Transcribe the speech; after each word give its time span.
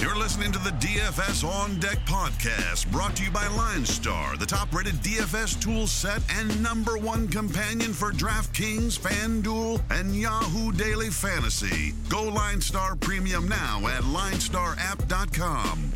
You're 0.00 0.16
listening 0.16 0.52
to 0.52 0.60
the 0.60 0.70
DFS 0.70 1.42
On 1.42 1.80
Deck 1.80 1.98
podcast, 2.06 2.88
brought 2.92 3.16
to 3.16 3.24
you 3.24 3.32
by 3.32 3.44
LineStar, 3.46 4.38
the 4.38 4.46
top 4.46 4.72
rated 4.72 4.94
DFS 4.94 5.60
tool 5.60 5.88
set 5.88 6.22
and 6.36 6.62
number 6.62 6.96
one 6.96 7.26
companion 7.26 7.92
for 7.92 8.12
DraftKings, 8.12 8.96
FanDuel, 8.96 9.82
and 9.90 10.14
Yahoo 10.14 10.70
Daily 10.70 11.10
Fantasy. 11.10 11.94
Go 12.08 12.30
LineStar 12.30 13.00
Premium 13.00 13.48
now 13.48 13.88
at 13.88 14.02
linestarapp.com. 14.04 15.92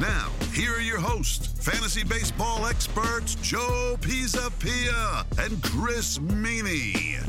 Now, 0.00 0.30
here 0.54 0.72
are 0.72 0.80
your 0.80 0.98
hosts, 0.98 1.48
fantasy 1.62 2.02
baseball 2.02 2.64
experts 2.64 3.34
Joe 3.36 3.98
Pisapia 4.00 5.26
and 5.44 5.62
Chris 5.62 6.18
Meaney. 6.18 7.22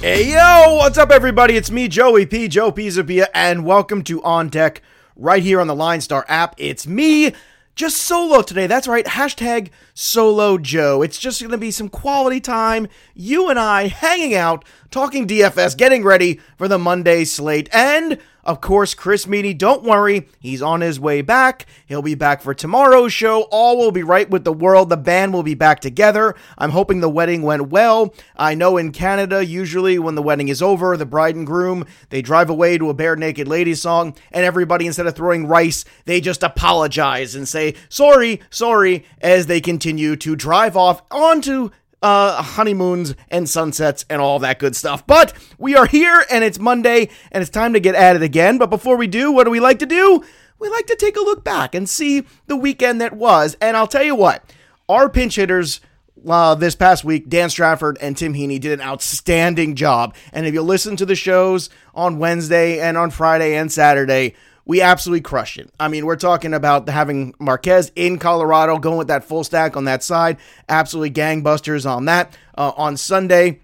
Hey 0.00 0.32
yo, 0.32 0.76
what's 0.76 0.98
up 0.98 1.10
everybody? 1.10 1.56
It's 1.56 1.72
me, 1.72 1.88
Joey 1.88 2.24
P, 2.24 2.46
Joe 2.46 2.70
Pisapia, 2.70 3.26
and 3.34 3.64
welcome 3.64 4.04
to 4.04 4.22
On 4.22 4.48
Deck 4.48 4.80
right 5.16 5.42
here 5.42 5.60
on 5.60 5.66
the 5.66 5.74
LineStar 5.74 6.24
app. 6.28 6.54
It's 6.58 6.86
me, 6.86 7.32
just 7.74 7.98
solo 7.98 8.42
today. 8.42 8.66
That's 8.66 8.88
right, 8.88 9.04
hashtag 9.04 9.70
solo 9.94 10.58
Joe. 10.58 11.02
It's 11.02 11.18
just 11.18 11.40
going 11.40 11.52
to 11.52 11.58
be 11.58 11.70
some 11.70 11.88
quality 11.88 12.40
time, 12.40 12.88
you 13.14 13.48
and 13.48 13.58
I 13.58 13.86
hanging 13.86 14.34
out, 14.34 14.64
talking 14.90 15.26
DFS, 15.26 15.76
getting 15.76 16.04
ready 16.04 16.40
for 16.58 16.68
the 16.68 16.78
Monday 16.78 17.24
slate, 17.24 17.68
and 17.72 18.18
of 18.44 18.60
course, 18.60 18.92
Chris 18.92 19.24
Meaney, 19.24 19.56
don't 19.56 19.84
worry, 19.84 20.28
he's 20.38 20.60
on 20.60 20.82
his 20.82 21.00
way 21.00 21.22
back. 21.22 21.64
He'll 21.86 22.02
be 22.02 22.14
back 22.14 22.42
for 22.42 22.52
tomorrow's 22.52 23.12
show. 23.12 23.42
All 23.50 23.78
will 23.78 23.90
be 23.90 24.02
right 24.02 24.28
with 24.28 24.44
the 24.44 24.52
world. 24.52 24.90
The 24.90 24.98
band 24.98 25.32
will 25.32 25.42
be 25.42 25.54
back 25.54 25.80
together. 25.80 26.34
I'm 26.58 26.70
hoping 26.70 27.00
the 27.00 27.08
wedding 27.08 27.40
went 27.40 27.70
well. 27.70 28.14
I 28.36 28.54
know 28.54 28.76
in 28.76 28.92
Canada, 28.92 29.44
usually 29.44 29.98
when 29.98 30.14
the 30.14 30.22
wedding 30.22 30.48
is 30.48 30.60
over, 30.60 30.94
the 30.96 31.06
bride 31.06 31.36
and 31.36 31.46
groom, 31.46 31.86
they 32.10 32.20
drive 32.20 32.50
away 32.50 32.76
to 32.76 32.90
a 32.90 32.94
bare 32.94 33.16
naked 33.16 33.48
lady 33.48 33.74
song, 33.74 34.14
and 34.30 34.44
everybody, 34.44 34.86
instead 34.86 35.06
of 35.06 35.16
throwing 35.16 35.46
rice, 35.46 35.86
they 36.04 36.20
just 36.20 36.42
apologize 36.42 37.34
and 37.34 37.48
say, 37.48 37.74
sorry, 37.88 38.42
sorry, 38.50 39.06
as 39.22 39.46
they 39.46 39.60
continue 39.60 39.83
to 39.84 40.34
drive 40.34 40.76
off 40.76 41.02
onto 41.10 41.70
uh, 42.02 42.42
honeymoons 42.42 43.14
and 43.28 43.48
sunsets 43.48 44.04
and 44.08 44.20
all 44.20 44.38
that 44.38 44.58
good 44.58 44.74
stuff. 44.76 45.06
But 45.06 45.32
we 45.58 45.76
are 45.76 45.86
here 45.86 46.24
and 46.30 46.42
it's 46.42 46.58
Monday 46.58 47.10
and 47.30 47.42
it's 47.42 47.50
time 47.50 47.72
to 47.74 47.80
get 47.80 47.94
at 47.94 48.16
it 48.16 48.22
again. 48.22 48.58
But 48.58 48.70
before 48.70 48.96
we 48.96 49.06
do, 49.06 49.30
what 49.30 49.44
do 49.44 49.50
we 49.50 49.60
like 49.60 49.78
to 49.80 49.86
do? 49.86 50.22
We 50.58 50.68
like 50.68 50.86
to 50.86 50.96
take 50.96 51.16
a 51.16 51.20
look 51.20 51.44
back 51.44 51.74
and 51.74 51.88
see 51.88 52.24
the 52.46 52.56
weekend 52.56 53.00
that 53.00 53.14
was. 53.14 53.56
And 53.60 53.76
I'll 53.76 53.86
tell 53.86 54.02
you 54.02 54.14
what, 54.14 54.44
our 54.88 55.08
pinch 55.08 55.36
hitters. 55.36 55.80
Uh, 56.26 56.54
this 56.54 56.74
past 56.74 57.04
week, 57.04 57.28
Dan 57.28 57.50
Stratford 57.50 57.98
and 58.00 58.16
Tim 58.16 58.32
Heaney 58.32 58.58
did 58.58 58.72
an 58.72 58.80
outstanding 58.80 59.74
job. 59.74 60.14
And 60.32 60.46
if 60.46 60.54
you 60.54 60.62
listen 60.62 60.96
to 60.96 61.04
the 61.04 61.14
shows 61.14 61.68
on 61.94 62.18
Wednesday 62.18 62.80
and 62.80 62.96
on 62.96 63.10
Friday 63.10 63.56
and 63.56 63.70
Saturday, 63.70 64.34
we 64.66 64.80
absolutely 64.80 65.20
crushed 65.20 65.58
it. 65.58 65.70
I 65.78 65.88
mean, 65.88 66.06
we're 66.06 66.16
talking 66.16 66.54
about 66.54 66.88
having 66.88 67.34
Marquez 67.38 67.92
in 67.96 68.18
Colorado, 68.18 68.78
going 68.78 68.98
with 68.98 69.08
that 69.08 69.24
full 69.24 69.44
stack 69.44 69.76
on 69.76 69.84
that 69.84 70.02
side. 70.02 70.38
Absolutely 70.68 71.10
gangbusters 71.10 71.88
on 71.88 72.06
that. 72.06 72.36
Uh, 72.56 72.72
on 72.76 72.96
Sunday, 72.96 73.60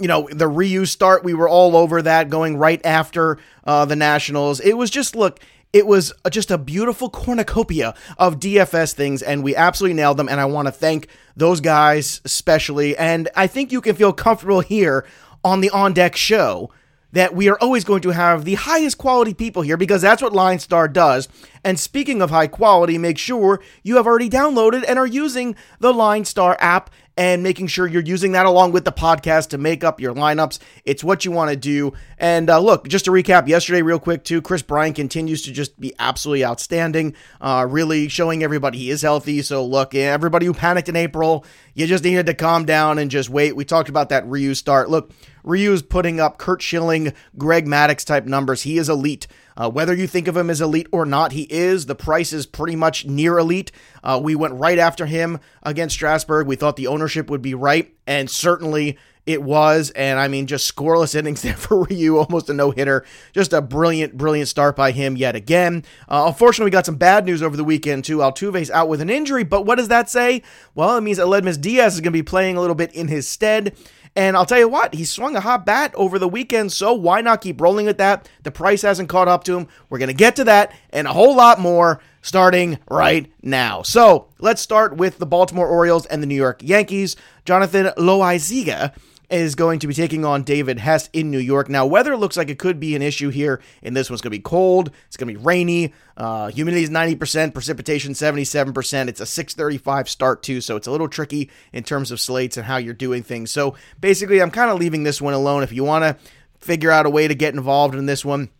you 0.00 0.08
know, 0.08 0.28
the 0.32 0.48
Ryu 0.48 0.86
start, 0.86 1.22
we 1.22 1.34
were 1.34 1.48
all 1.48 1.76
over 1.76 2.02
that 2.02 2.30
going 2.30 2.56
right 2.56 2.84
after 2.84 3.38
uh, 3.64 3.84
the 3.84 3.96
Nationals. 3.96 4.60
It 4.60 4.76
was 4.76 4.90
just, 4.90 5.14
look, 5.14 5.38
it 5.72 5.86
was 5.86 6.12
just 6.30 6.50
a 6.50 6.58
beautiful 6.58 7.10
cornucopia 7.10 7.94
of 8.18 8.40
DFS 8.40 8.92
things, 8.92 9.22
and 9.22 9.42
we 9.44 9.54
absolutely 9.54 9.94
nailed 9.94 10.16
them. 10.16 10.28
And 10.28 10.40
I 10.40 10.44
want 10.46 10.66
to 10.66 10.72
thank 10.72 11.08
those 11.36 11.60
guys 11.60 12.20
especially. 12.24 12.96
And 12.96 13.28
I 13.36 13.46
think 13.46 13.70
you 13.70 13.80
can 13.80 13.94
feel 13.94 14.12
comfortable 14.12 14.60
here 14.60 15.06
on 15.44 15.60
the 15.60 15.70
On 15.70 15.92
Deck 15.92 16.16
show 16.16 16.70
that 17.14 17.34
we 17.34 17.48
are 17.48 17.58
always 17.60 17.84
going 17.84 18.02
to 18.02 18.10
have 18.10 18.44
the 18.44 18.54
highest 18.54 18.98
quality 18.98 19.32
people 19.32 19.62
here 19.62 19.76
because 19.76 20.02
that's 20.02 20.20
what 20.20 20.32
LineStar 20.32 20.92
does. 20.92 21.28
And 21.62 21.78
speaking 21.78 22.20
of 22.20 22.30
high 22.30 22.48
quality, 22.48 22.98
make 22.98 23.18
sure 23.18 23.62
you 23.84 23.96
have 23.96 24.06
already 24.06 24.28
downloaded 24.28 24.84
and 24.86 24.98
are 24.98 25.06
using 25.06 25.54
the 25.78 25.92
LineStar 25.92 26.56
app 26.58 26.90
and 27.16 27.42
making 27.42 27.68
sure 27.68 27.86
you're 27.86 28.02
using 28.02 28.32
that 28.32 28.46
along 28.46 28.72
with 28.72 28.84
the 28.84 28.92
podcast 28.92 29.48
to 29.50 29.58
make 29.58 29.84
up 29.84 30.00
your 30.00 30.14
lineups. 30.14 30.58
It's 30.84 31.04
what 31.04 31.24
you 31.24 31.30
want 31.30 31.50
to 31.50 31.56
do. 31.56 31.92
And 32.18 32.50
uh, 32.50 32.58
look, 32.58 32.88
just 32.88 33.04
to 33.04 33.10
recap 33.10 33.46
yesterday, 33.46 33.82
real 33.82 33.98
quick, 33.98 34.24
too, 34.24 34.42
Chris 34.42 34.62
Bryant 34.62 34.96
continues 34.96 35.42
to 35.42 35.52
just 35.52 35.78
be 35.78 35.92
absolutely 35.98 36.44
outstanding, 36.44 37.14
uh, 37.40 37.66
really 37.68 38.08
showing 38.08 38.42
everybody 38.42 38.78
he 38.78 38.90
is 38.90 39.02
healthy. 39.02 39.42
So, 39.42 39.64
look, 39.64 39.94
everybody 39.94 40.46
who 40.46 40.54
panicked 40.54 40.88
in 40.88 40.96
April, 40.96 41.44
you 41.74 41.86
just 41.86 42.04
needed 42.04 42.26
to 42.26 42.34
calm 42.34 42.64
down 42.64 42.98
and 42.98 43.10
just 43.10 43.30
wait. 43.30 43.54
We 43.54 43.64
talked 43.64 43.88
about 43.88 44.08
that 44.08 44.26
Ryu 44.26 44.54
start. 44.54 44.90
Look, 44.90 45.12
Ryu's 45.44 45.82
putting 45.82 46.20
up 46.20 46.38
Curt 46.38 46.62
Schilling, 46.62 47.12
Greg 47.36 47.66
Maddux 47.66 48.04
type 48.04 48.24
numbers. 48.24 48.62
He 48.62 48.78
is 48.78 48.88
elite. 48.88 49.26
Uh, 49.56 49.70
whether 49.70 49.94
you 49.94 50.06
think 50.06 50.28
of 50.28 50.36
him 50.36 50.50
as 50.50 50.60
elite 50.60 50.88
or 50.92 51.04
not, 51.04 51.32
he 51.32 51.42
is. 51.50 51.86
The 51.86 51.94
price 51.94 52.32
is 52.32 52.46
pretty 52.46 52.76
much 52.76 53.06
near 53.06 53.38
elite. 53.38 53.70
Uh, 54.02 54.20
we 54.22 54.34
went 54.34 54.54
right 54.54 54.78
after 54.78 55.06
him 55.06 55.40
against 55.62 55.94
Strasburg. 55.94 56.46
We 56.46 56.56
thought 56.56 56.76
the 56.76 56.86
ownership 56.86 57.30
would 57.30 57.42
be 57.42 57.54
right, 57.54 57.94
and 58.06 58.28
certainly 58.28 58.98
it 59.26 59.42
was. 59.42 59.90
And 59.90 60.18
I 60.18 60.28
mean, 60.28 60.46
just 60.46 60.74
scoreless 60.74 61.14
innings 61.18 61.42
there 61.42 61.56
for 61.56 61.84
Ryu, 61.84 62.18
almost 62.18 62.50
a 62.50 62.54
no 62.54 62.70
hitter. 62.70 63.04
Just 63.32 63.52
a 63.52 63.62
brilliant, 63.62 64.16
brilliant 64.16 64.48
start 64.48 64.76
by 64.76 64.90
him 64.90 65.16
yet 65.16 65.36
again. 65.36 65.84
Uh, 66.08 66.24
unfortunately, 66.26 66.66
we 66.66 66.72
got 66.72 66.86
some 66.86 66.96
bad 66.96 67.24
news 67.24 67.42
over 67.42 67.56
the 67.56 67.64
weekend, 67.64 68.04
too. 68.04 68.18
Altuve's 68.18 68.70
out 68.70 68.88
with 68.88 69.00
an 69.00 69.10
injury, 69.10 69.44
but 69.44 69.64
what 69.64 69.76
does 69.76 69.88
that 69.88 70.10
say? 70.10 70.42
Well, 70.74 70.96
it 70.96 71.02
means 71.02 71.18
that 71.18 71.26
Aledmys 71.26 71.60
Diaz 71.60 71.94
is 71.94 72.00
going 72.00 72.12
to 72.12 72.18
be 72.18 72.22
playing 72.22 72.56
a 72.56 72.60
little 72.60 72.76
bit 72.76 72.92
in 72.92 73.08
his 73.08 73.28
stead. 73.28 73.76
And 74.16 74.36
I'll 74.36 74.46
tell 74.46 74.58
you 74.58 74.68
what, 74.68 74.94
he 74.94 75.04
swung 75.04 75.34
a 75.34 75.40
hot 75.40 75.66
bat 75.66 75.92
over 75.96 76.20
the 76.20 76.28
weekend, 76.28 76.70
so 76.72 76.92
why 76.92 77.20
not 77.20 77.40
keep 77.40 77.60
rolling 77.60 77.86
with 77.86 77.98
that? 77.98 78.28
The 78.44 78.52
price 78.52 78.82
hasn't 78.82 79.08
caught 79.08 79.26
up 79.26 79.42
to 79.44 79.56
him. 79.56 79.66
We're 79.88 79.98
going 79.98 80.08
to 80.08 80.14
get 80.14 80.36
to 80.36 80.44
that 80.44 80.72
and 80.90 81.08
a 81.08 81.12
whole 81.12 81.34
lot 81.34 81.58
more 81.58 82.00
starting 82.22 82.78
right 82.88 83.30
now. 83.42 83.82
So 83.82 84.28
let's 84.38 84.62
start 84.62 84.96
with 84.96 85.18
the 85.18 85.26
Baltimore 85.26 85.66
Orioles 85.66 86.06
and 86.06 86.22
the 86.22 86.28
New 86.28 86.36
York 86.36 86.60
Yankees. 86.62 87.16
Jonathan 87.44 87.86
Loaisiga 87.98 88.94
is 89.34 89.56
going 89.56 89.80
to 89.80 89.88
be 89.88 89.94
taking 89.94 90.24
on 90.24 90.44
David 90.44 90.78
Hess 90.78 91.10
in 91.12 91.30
New 91.30 91.38
York. 91.38 91.68
Now, 91.68 91.86
weather 91.86 92.16
looks 92.16 92.36
like 92.36 92.50
it 92.50 92.58
could 92.58 92.78
be 92.78 92.94
an 92.94 93.02
issue 93.02 93.30
here 93.30 93.60
in 93.82 93.92
this 93.92 94.08
one's 94.08 94.20
going 94.20 94.30
to 94.30 94.38
be 94.38 94.42
cold. 94.42 94.92
It's 95.08 95.16
going 95.16 95.26
to 95.26 95.38
be 95.38 95.44
rainy. 95.44 95.92
Uh, 96.16 96.48
humidity 96.48 96.84
is 96.84 96.90
90%, 96.90 97.52
precipitation 97.52 98.12
77%. 98.12 99.08
It's 99.08 99.20
a 99.20 99.26
635 99.26 100.08
start, 100.08 100.42
too, 100.42 100.60
so 100.60 100.76
it's 100.76 100.86
a 100.86 100.92
little 100.92 101.08
tricky 101.08 101.50
in 101.72 101.82
terms 101.82 102.12
of 102.12 102.20
slates 102.20 102.56
and 102.56 102.66
how 102.66 102.76
you're 102.76 102.94
doing 102.94 103.24
things. 103.24 103.50
So 103.50 103.74
basically, 104.00 104.40
I'm 104.40 104.52
kind 104.52 104.70
of 104.70 104.78
leaving 104.78 105.02
this 105.02 105.20
one 105.20 105.34
alone. 105.34 105.64
If 105.64 105.72
you 105.72 105.82
want 105.82 106.04
to 106.04 106.16
figure 106.58 106.92
out 106.92 107.06
a 107.06 107.10
way 107.10 107.26
to 107.26 107.34
get 107.34 107.54
involved 107.54 107.96
in 107.96 108.06
this 108.06 108.24
one, 108.24 108.50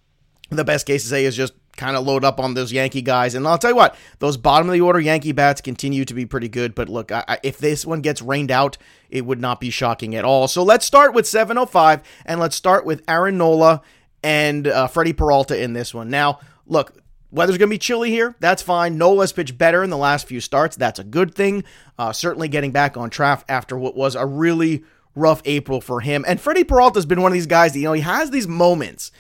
the 0.51 0.65
best 0.65 0.87
case 0.87 1.05
to 1.05 1.09
say 1.09 1.25
is 1.25 1.37
just 1.37 1.53
kind 1.77 1.97
of 1.97 2.05
load 2.05 2.25
up 2.25 2.41
on 2.41 2.55
those 2.55 2.73
Yankee 2.73 3.03
guys. 3.03 3.35
And 3.35 3.47
I'll 3.47 3.59
tell 3.59 3.71
you 3.71 3.77
what, 3.77 3.97
those 4.19 4.37
bottom 4.37 4.69
of 4.69 4.73
the 4.73 4.81
order 4.81 5.01
Yankee 5.01 5.33
bats 5.33 5.61
continue 5.61 6.05
to 6.05 6.15
be 6.15 6.27
pretty 6.27 6.49
good. 6.49 6.75
But 6.75 6.89
look, 6.89 7.13
I, 7.13 7.39
if 7.43 7.59
this 7.59 7.85
one 7.85 8.01
gets 8.01 8.23
rained 8.23 8.51
out, 8.51 8.79
it 9.11 9.27
would 9.27 9.41
not 9.41 9.61
be 9.61 9.71
shocking 9.71 10.15
at 10.15 10.25
all. 10.25 10.49
So 10.49 10.63
let's 10.63 10.87
start 10.87 11.15
with 11.15 11.27
705 11.27 12.03
and 12.27 12.41
let's 12.41 12.57
start 12.57 12.85
with 12.85 13.03
Aaron 13.09 13.39
Nola 13.39 13.83
and 14.23 14.67
uh, 14.67 14.87
Freddie 14.87 15.13
Peralta 15.13 15.61
in 15.61 15.73
this 15.73 15.93
one. 15.93 16.11
Now, 16.11 16.41
look, 16.67 16.95
Weather's 17.31 17.59
going 17.59 17.69
to 17.69 17.75
be 17.75 17.79
chilly 17.79 18.11
here. 18.11 18.37
That's 18.39 18.63
fine. 18.63 18.97
Nola's 18.97 19.33
pitched 19.33 19.59
better 19.59 19.83
in 19.83 19.91
the 19.91 19.97
last 19.97 20.29
few 20.29 20.41
starts. 20.41 20.77
That's 20.77 21.01
a 21.01 21.05
good 21.05 21.35
thing. 21.35 21.65
Uh, 21.99 22.13
certainly 22.13 22.47
getting 22.47 22.71
back 22.71 22.97
on 22.97 23.11
track 23.11 23.45
after 23.49 23.77
what 23.77 23.97
was 23.97 24.15
a 24.15 24.25
really 24.25 24.85
rough 25.17 25.43
April 25.45 25.81
for 25.81 26.01
him. 26.01 26.25
And 26.29 26.41
Freddie 26.41 26.63
Peralta's 26.63 27.07
been 27.07 27.21
one 27.21 27.33
of 27.33 27.35
these 27.35 27.47
guys 27.47 27.73
that, 27.73 27.81
you 27.81 27.87
know, 27.87 27.93
he 27.93 28.03
has 28.03 28.31
these 28.31 28.47
moments 28.47 29.11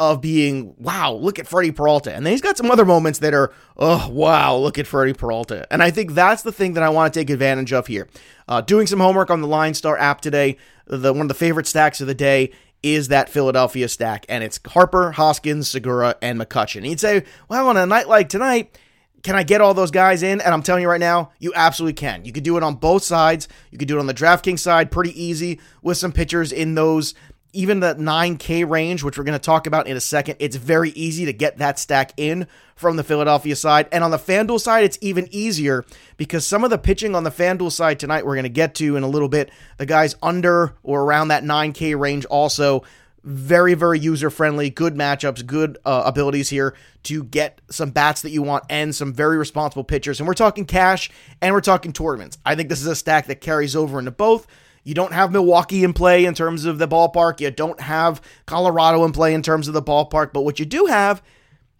of 0.00 0.20
being, 0.20 0.74
wow, 0.78 1.12
look 1.12 1.38
at 1.38 1.46
Freddie 1.46 1.72
Peralta. 1.72 2.14
And 2.14 2.24
then 2.24 2.32
he's 2.32 2.40
got 2.40 2.56
some 2.56 2.70
other 2.70 2.84
moments 2.84 3.18
that 3.18 3.34
are, 3.34 3.52
oh, 3.76 4.08
wow, 4.08 4.56
look 4.56 4.78
at 4.78 4.86
Freddie 4.86 5.12
Peralta. 5.12 5.66
And 5.72 5.82
I 5.82 5.90
think 5.90 6.12
that's 6.12 6.42
the 6.42 6.52
thing 6.52 6.74
that 6.74 6.82
I 6.82 6.88
want 6.88 7.12
to 7.12 7.20
take 7.20 7.30
advantage 7.30 7.72
of 7.72 7.88
here. 7.88 8.08
Uh, 8.46 8.60
doing 8.60 8.86
some 8.86 9.00
homework 9.00 9.30
on 9.30 9.40
the 9.40 9.48
LineStar 9.48 9.98
app 9.98 10.20
today, 10.20 10.56
the 10.86 11.12
one 11.12 11.22
of 11.22 11.28
the 11.28 11.34
favorite 11.34 11.66
stacks 11.66 12.00
of 12.00 12.06
the 12.06 12.14
day 12.14 12.52
is 12.82 13.08
that 13.08 13.28
Philadelphia 13.28 13.88
stack. 13.88 14.24
And 14.28 14.44
it's 14.44 14.60
Harper, 14.68 15.12
Hoskins, 15.12 15.68
Segura, 15.68 16.16
and 16.22 16.40
McCutchen. 16.40 16.84
He'd 16.84 17.00
say, 17.00 17.24
well, 17.48 17.68
on 17.68 17.76
a 17.76 17.84
night 17.84 18.08
like 18.08 18.28
tonight, 18.28 18.78
can 19.24 19.34
I 19.34 19.42
get 19.42 19.60
all 19.60 19.74
those 19.74 19.90
guys 19.90 20.22
in? 20.22 20.40
And 20.40 20.54
I'm 20.54 20.62
telling 20.62 20.82
you 20.82 20.88
right 20.88 21.00
now, 21.00 21.32
you 21.40 21.52
absolutely 21.56 21.94
can. 21.94 22.24
You 22.24 22.32
could 22.32 22.44
do 22.44 22.56
it 22.56 22.62
on 22.62 22.76
both 22.76 23.02
sides. 23.02 23.48
You 23.72 23.78
could 23.78 23.88
do 23.88 23.96
it 23.96 24.00
on 24.00 24.06
the 24.06 24.14
DraftKings 24.14 24.60
side 24.60 24.92
pretty 24.92 25.20
easy 25.20 25.58
with 25.82 25.98
some 25.98 26.12
pitchers 26.12 26.52
in 26.52 26.76
those 26.76 27.14
even 27.52 27.80
the 27.80 27.94
9K 27.94 28.68
range, 28.68 29.02
which 29.02 29.16
we're 29.16 29.24
going 29.24 29.38
to 29.38 29.44
talk 29.44 29.66
about 29.66 29.86
in 29.86 29.96
a 29.96 30.00
second, 30.00 30.36
it's 30.38 30.56
very 30.56 30.90
easy 30.90 31.24
to 31.24 31.32
get 31.32 31.58
that 31.58 31.78
stack 31.78 32.12
in 32.16 32.46
from 32.76 32.96
the 32.96 33.04
Philadelphia 33.04 33.56
side. 33.56 33.88
And 33.90 34.04
on 34.04 34.10
the 34.10 34.18
FanDuel 34.18 34.60
side, 34.60 34.84
it's 34.84 34.98
even 35.00 35.28
easier 35.30 35.84
because 36.16 36.46
some 36.46 36.64
of 36.64 36.70
the 36.70 36.78
pitching 36.78 37.14
on 37.14 37.24
the 37.24 37.30
FanDuel 37.30 37.72
side 37.72 37.98
tonight, 37.98 38.26
we're 38.26 38.34
going 38.34 38.44
to 38.44 38.50
get 38.50 38.74
to 38.76 38.96
in 38.96 39.02
a 39.02 39.08
little 39.08 39.28
bit. 39.28 39.50
The 39.78 39.86
guys 39.86 40.14
under 40.22 40.74
or 40.82 41.02
around 41.02 41.28
that 41.28 41.42
9K 41.42 41.98
range 41.98 42.24
also 42.26 42.84
very, 43.24 43.74
very 43.74 43.98
user 43.98 44.30
friendly, 44.30 44.70
good 44.70 44.94
matchups, 44.94 45.44
good 45.44 45.78
uh, 45.84 46.02
abilities 46.06 46.48
here 46.48 46.74
to 47.04 47.24
get 47.24 47.60
some 47.70 47.90
bats 47.90 48.22
that 48.22 48.30
you 48.30 48.42
want 48.42 48.64
and 48.70 48.94
some 48.94 49.12
very 49.12 49.36
responsible 49.36 49.84
pitchers. 49.84 50.20
And 50.20 50.26
we're 50.26 50.34
talking 50.34 50.64
cash 50.64 51.10
and 51.40 51.54
we're 51.54 51.60
talking 51.60 51.92
tournaments. 51.92 52.38
I 52.44 52.54
think 52.54 52.68
this 52.68 52.80
is 52.80 52.86
a 52.86 52.96
stack 52.96 53.26
that 53.26 53.40
carries 53.40 53.74
over 53.74 53.98
into 53.98 54.10
both. 54.10 54.46
You 54.88 54.94
don't 54.94 55.12
have 55.12 55.32
Milwaukee 55.32 55.84
in 55.84 55.92
play 55.92 56.24
in 56.24 56.32
terms 56.32 56.64
of 56.64 56.78
the 56.78 56.88
ballpark. 56.88 57.40
You 57.40 57.50
don't 57.50 57.78
have 57.78 58.22
Colorado 58.46 59.04
in 59.04 59.12
play 59.12 59.34
in 59.34 59.42
terms 59.42 59.68
of 59.68 59.74
the 59.74 59.82
ballpark. 59.82 60.32
But 60.32 60.46
what 60.46 60.58
you 60.58 60.64
do 60.64 60.86
have 60.86 61.22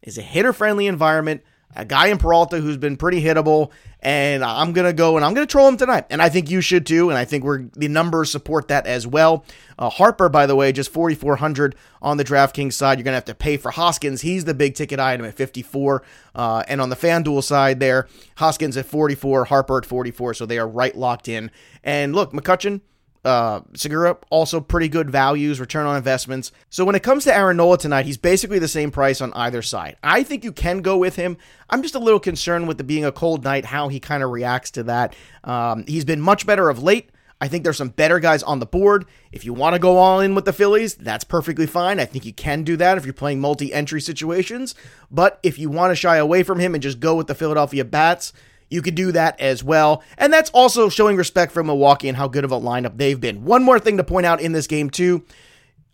is 0.03 0.19
a 0.19 0.23
hitter 0.23 0.53
friendly 0.53 0.87
environment 0.87 1.43
a 1.77 1.85
guy 1.85 2.09
in 2.09 2.19
Peralta 2.19 2.61
who's 2.61 2.77
been 2.77 2.97
pretty 2.97 3.23
hittable, 3.23 3.71
and 4.01 4.45
I'm 4.45 4.73
gonna 4.73 4.93
go 4.93 5.17
and 5.17 5.25
I'm 5.25 5.35
gonna 5.35 5.47
troll 5.47 5.69
him 5.69 5.77
tonight, 5.77 6.07
and 6.11 6.23
I 6.23 6.29
think 6.29 6.51
you 6.51 6.61
should 6.61 6.87
too, 6.87 7.11
and 7.11 7.19
I 7.19 7.25
think 7.25 7.45
we're 7.45 7.65
the 7.77 7.89
numbers 7.89 8.31
support 8.31 8.69
that 8.69 8.87
as 8.87 9.07
well. 9.07 9.45
Uh, 9.79 9.91
Harper, 9.91 10.29
by 10.29 10.47
the 10.47 10.57
way, 10.57 10.73
just 10.73 10.93
4,400 10.93 11.75
on 12.01 12.17
the 12.17 12.25
DraftKings 12.25 12.73
side. 12.73 12.99
You're 12.99 13.05
gonna 13.05 13.17
have 13.17 13.25
to 13.27 13.35
pay 13.35 13.57
for 13.57 13.71
Hoskins. 13.71 14.23
He's 14.23 14.45
the 14.45 14.55
big 14.55 14.75
ticket 14.75 14.99
item 14.99 15.27
at 15.27 15.35
54, 15.35 16.03
uh, 16.35 16.63
and 16.69 16.81
on 16.81 16.89
the 16.89 16.97
FanDuel 16.97 17.45
side 17.45 17.81
there, 17.81 18.09
Hoskins 18.37 18.77
at 18.77 18.87
44, 18.87 19.47
Harper 19.47 19.79
at 19.79 19.87
44, 19.87 20.35
so 20.35 20.47
they 20.47 20.59
are 20.59 20.69
right 20.69 20.97
locked 20.97 21.29
in. 21.29 21.51
And 21.85 22.15
look, 22.15 22.33
McCutchen 22.33 22.81
uh, 23.29 23.61
Segura 23.75 24.17
also 24.31 24.59
pretty 24.59 24.89
good 24.89 25.11
values, 25.11 25.61
return 25.61 25.87
on 25.87 25.97
investments. 25.97 26.51
So 26.71 26.85
when 26.85 26.95
it 26.95 27.03
comes 27.03 27.25
to 27.25 27.35
Aaron 27.35 27.59
Nola 27.59 27.77
tonight, 27.77 28.07
he's 28.07 28.17
basically 28.17 28.59
the 28.59 28.69
same 28.69 28.91
price 28.91 29.21
on 29.21 29.33
either 29.35 29.61
side. 29.61 29.97
I 30.03 30.23
think 30.23 30.45
you 30.45 30.53
can 30.53 30.81
go 30.81 30.97
with 30.97 31.17
him. 31.17 31.37
I'm 31.69 31.83
just 31.83 31.95
a 31.95 31.99
little 31.99 32.21
concerned 32.21 32.67
with 32.67 32.79
the 32.79 32.85
being 32.85 33.05
a 33.05 33.13
cold 33.13 33.45
night, 33.45 33.67
how 33.67 33.89
he 33.89 34.01
kind 34.01 34.23
of 34.23 34.31
reacts 34.31 34.71
to 34.73 34.83
that. 34.85 35.15
Um, 35.45 35.85
he's 35.87 36.07
been 36.07 36.21
much 36.21 36.47
better 36.47 36.71
of 36.71 36.83
late. 36.83 37.11
I 37.41 37.49
think 37.49 37.63
there's 37.63 37.77
some 37.77 37.91
better 37.91 38.19
guys 38.19 38.43
on 38.43 38.59
the 38.59 38.67
board. 38.67 39.05
If 39.31 39.45
you 39.45 39.53
want 39.53 39.75
to 39.75 39.79
go 39.79 39.99
all 39.99 40.21
in 40.21 40.35
with 40.35 40.45
the 40.45 40.53
Phillies, 40.53 40.95
that's 40.95 41.23
perfectly 41.23 41.67
fine. 41.67 42.01
I 42.01 42.05
think 42.05 42.25
you 42.25 42.33
can 42.33 42.65
do 42.65 42.77
that 42.79 42.99
if 42.99 43.05
you're 43.05 43.13
playing 43.13 43.41
multi 43.41 43.73
entry 43.73 44.01
situations. 44.01 44.75
But 45.11 45.39
if 45.43 45.59
you 45.59 45.71
want 45.71 45.93
to 45.93 45.97
shy 45.97 46.17
away 46.17 46.43
from 46.43 46.59
him 46.59 46.75
and 46.75 46.83
just 46.83 46.99
go 46.99 47.15
with 47.15 47.29
the 47.29 47.35
Philadelphia 47.35 47.85
Bats, 47.85 48.33
you 48.69 48.83
could 48.83 48.95
do 48.95 49.13
that 49.13 49.41
as 49.41 49.65
well. 49.65 50.03
And 50.17 50.33
that's 50.33 50.51
also 50.51 50.89
showing 50.89 51.17
respect 51.17 51.53
for 51.53 51.65
Milwaukee 51.65 52.09
and 52.09 52.17
how 52.17 52.29
good 52.29 52.45
of 52.45 52.53
a 52.53 52.61
lineup 52.61 52.97
they've 52.97 53.21
been. 53.21 53.45
One 53.45 53.63
more 53.63 53.79
thing 53.79 53.97
to 53.97 54.05
point 54.05 54.27
out 54.27 54.41
in 54.41 54.53
this 54.53 54.67
game, 54.67 54.91
too. 54.91 55.25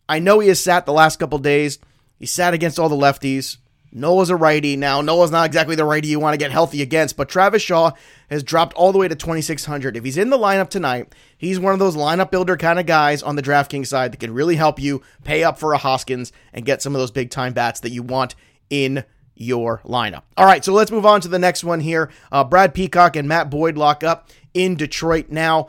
I 0.09 0.19
know 0.19 0.41
he 0.41 0.49
has 0.49 0.61
sat 0.61 0.87
the 0.87 0.93
last 0.93 1.19
couple 1.19 1.38
days. 1.38 1.79
He 2.19 2.26
sat 2.26 2.55
against 2.55 2.79
all 2.79 2.88
the 2.88 2.97
lefties. 2.97 3.59
Nola's 3.97 4.29
a 4.29 4.37
righty. 4.37 4.76
Now, 4.76 5.00
Noah's 5.00 5.31
not 5.31 5.47
exactly 5.47 5.76
the 5.76 5.85
righty 5.85 6.09
you 6.09 6.19
want 6.19 6.35
to 6.35 6.38
get 6.38 6.50
healthy 6.50 6.82
against, 6.82 7.17
but 7.17 7.29
Travis 7.29 7.62
Shaw 7.62 7.93
has 8.29 8.43
dropped 8.43 8.75
all 8.75 8.91
the 8.91 8.99
way 8.99 9.06
to 9.06 9.15
2,600. 9.15 9.97
If 9.97 10.05
he's 10.05 10.19
in 10.19 10.31
the 10.31 10.38
lineup 10.38 10.69
tonight, 10.69 11.15
he's 11.38 11.61
one 11.61 11.73
of 11.73 11.79
those 11.79 11.94
lineup 11.94 12.32
builder 12.32 12.56
kind 12.56 12.81
of 12.81 12.87
guys 12.87 13.23
on 13.23 13.37
the 13.37 13.43
DraftKings 13.43 13.87
side 13.87 14.12
that 14.12 14.19
can 14.19 14.35
really 14.35 14.56
help 14.56 14.81
you 14.81 15.00
pay 15.23 15.44
up 15.44 15.59
for 15.59 15.73
a 15.73 15.79
Hoskins 15.79 16.32
and 16.53 16.67
get 16.67 16.82
some 16.82 16.97
of 16.97 17.00
those 17.00 17.12
big 17.12 17.31
time 17.31 17.53
bats 17.53 17.81
that 17.81 17.91
you 17.91 18.03
want 18.03 18.35
in 18.69 19.05
your 19.35 19.81
lineup. 19.85 20.23
All 20.37 20.47
right, 20.47 20.65
so 20.65 20.73
let's 20.73 20.91
move 20.91 21.07
on 21.07 21.21
to 21.23 21.29
the 21.29 21.39
next 21.39 21.65
one 21.65 21.81
here. 21.81 22.11
Uh, 22.31 22.45
Brad 22.45 22.75
Peacock 22.75 23.17
and 23.17 23.29
Matt 23.29 23.51
Boyd 23.51 23.77
lock 23.77 24.05
up 24.05 24.29
in 24.53 24.77
Detroit. 24.77 25.27
Now, 25.31 25.69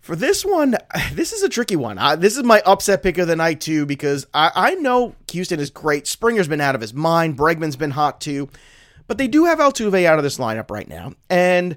for 0.00 0.16
this 0.16 0.44
one, 0.44 0.76
this 1.12 1.32
is 1.32 1.42
a 1.42 1.48
tricky 1.48 1.76
one. 1.76 1.98
Uh, 1.98 2.16
this 2.16 2.36
is 2.36 2.42
my 2.42 2.62
upset 2.66 3.02
pick 3.02 3.18
of 3.18 3.28
the 3.28 3.36
night, 3.36 3.60
too, 3.60 3.86
because 3.86 4.26
I, 4.34 4.50
I 4.54 4.74
know 4.74 5.14
Houston 5.30 5.60
is 5.60 5.70
great. 5.70 6.06
Springer's 6.06 6.48
been 6.48 6.60
out 6.60 6.74
of 6.74 6.80
his 6.80 6.94
mind. 6.94 7.36
Bregman's 7.36 7.76
been 7.76 7.92
hot, 7.92 8.20
too. 8.20 8.48
But 9.06 9.18
they 9.18 9.28
do 9.28 9.46
have 9.46 9.58
Altuve 9.58 10.04
out 10.04 10.18
of 10.18 10.24
this 10.24 10.38
lineup 10.38 10.70
right 10.70 10.88
now. 10.88 11.14
And 11.28 11.76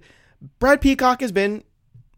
Brad 0.59 0.81
Peacock 0.81 1.21
has 1.21 1.31
been 1.31 1.63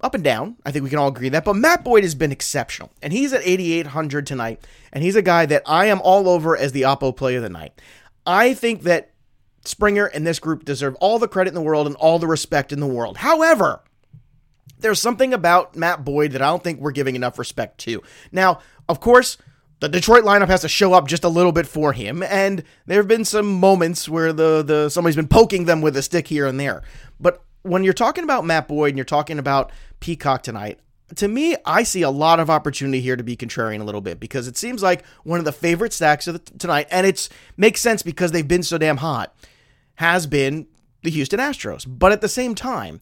up 0.01 0.13
and 0.13 0.23
down. 0.23 0.57
I 0.65 0.71
think 0.71 0.83
we 0.83 0.89
can 0.89 0.99
all 0.99 1.07
agree 1.07 1.29
that. 1.29 1.45
But 1.45 1.55
Matt 1.55 1.83
Boyd 1.83 2.03
has 2.03 2.15
been 2.15 2.31
exceptional. 2.31 2.91
And 3.01 3.13
he's 3.13 3.31
at 3.31 3.41
8,800 3.43 4.27
tonight. 4.27 4.65
And 4.91 5.03
he's 5.03 5.15
a 5.15 5.21
guy 5.21 5.45
that 5.45 5.63
I 5.65 5.85
am 5.85 6.01
all 6.01 6.27
over 6.27 6.57
as 6.57 6.73
the 6.73 6.81
Oppo 6.81 7.15
play 7.15 7.35
of 7.35 7.43
the 7.43 7.49
night. 7.49 7.79
I 8.25 8.53
think 8.53 8.83
that 8.83 9.11
Springer 9.63 10.05
and 10.05 10.25
this 10.25 10.39
group 10.39 10.65
deserve 10.65 10.95
all 10.95 11.19
the 11.19 11.27
credit 11.27 11.49
in 11.49 11.55
the 11.55 11.61
world 11.61 11.87
and 11.87 11.95
all 11.95 12.19
the 12.19 12.27
respect 12.27 12.71
in 12.71 12.79
the 12.79 12.87
world. 12.87 13.17
However, 13.17 13.81
there's 14.79 15.01
something 15.01 15.33
about 15.33 15.75
Matt 15.75 16.05
Boyd 16.05 16.33
that 16.33 16.41
I 16.41 16.47
don't 16.47 16.63
think 16.63 16.79
we're 16.79 16.91
giving 16.91 17.15
enough 17.15 17.39
respect 17.39 17.79
to. 17.79 18.03
Now, 18.31 18.59
of 18.87 18.99
course, 18.99 19.37
the 19.79 19.89
Detroit 19.89 20.23
lineup 20.23 20.47
has 20.47 20.61
to 20.61 20.69
show 20.69 20.93
up 20.93 21.07
just 21.07 21.23
a 21.23 21.29
little 21.29 21.51
bit 21.51 21.67
for 21.67 21.93
him, 21.93 22.23
and 22.23 22.63
there 22.85 22.97
have 22.97 23.07
been 23.07 23.25
some 23.25 23.59
moments 23.59 24.07
where 24.07 24.31
the 24.31 24.63
the 24.63 24.89
somebody's 24.89 25.15
been 25.15 25.27
poking 25.27 25.65
them 25.65 25.81
with 25.81 25.97
a 25.97 26.01
stick 26.01 26.27
here 26.27 26.45
and 26.47 26.59
there. 26.59 26.81
But 27.19 27.43
when 27.63 27.83
you're 27.83 27.93
talking 27.93 28.23
about 28.23 28.45
Matt 28.45 28.67
Boyd 28.67 28.89
and 28.89 28.97
you're 28.97 29.05
talking 29.05 29.39
about 29.39 29.71
Peacock 29.99 30.43
tonight, 30.43 30.79
to 31.15 31.27
me, 31.27 31.55
I 31.65 31.83
see 31.83 32.01
a 32.01 32.09
lot 32.09 32.39
of 32.39 32.49
opportunity 32.49 32.99
here 32.99 33.15
to 33.15 33.23
be 33.23 33.37
contrarian 33.37 33.81
a 33.81 33.83
little 33.83 34.01
bit 34.01 34.19
because 34.19 34.47
it 34.47 34.57
seems 34.57 34.81
like 34.81 35.05
one 35.23 35.39
of 35.39 35.45
the 35.45 35.51
favorite 35.51 35.93
stacks 35.93 36.27
of 36.27 36.33
the, 36.33 36.57
tonight, 36.57 36.87
and 36.89 37.05
it 37.05 37.29
makes 37.57 37.81
sense 37.81 38.01
because 38.01 38.31
they've 38.31 38.47
been 38.47 38.63
so 38.63 38.77
damn 38.77 38.97
hot, 38.97 39.35
has 39.95 40.25
been 40.25 40.67
the 41.03 41.11
Houston 41.11 41.39
Astros. 41.39 41.85
But 41.87 42.11
at 42.11 42.21
the 42.21 42.29
same 42.29 42.55
time, 42.55 43.01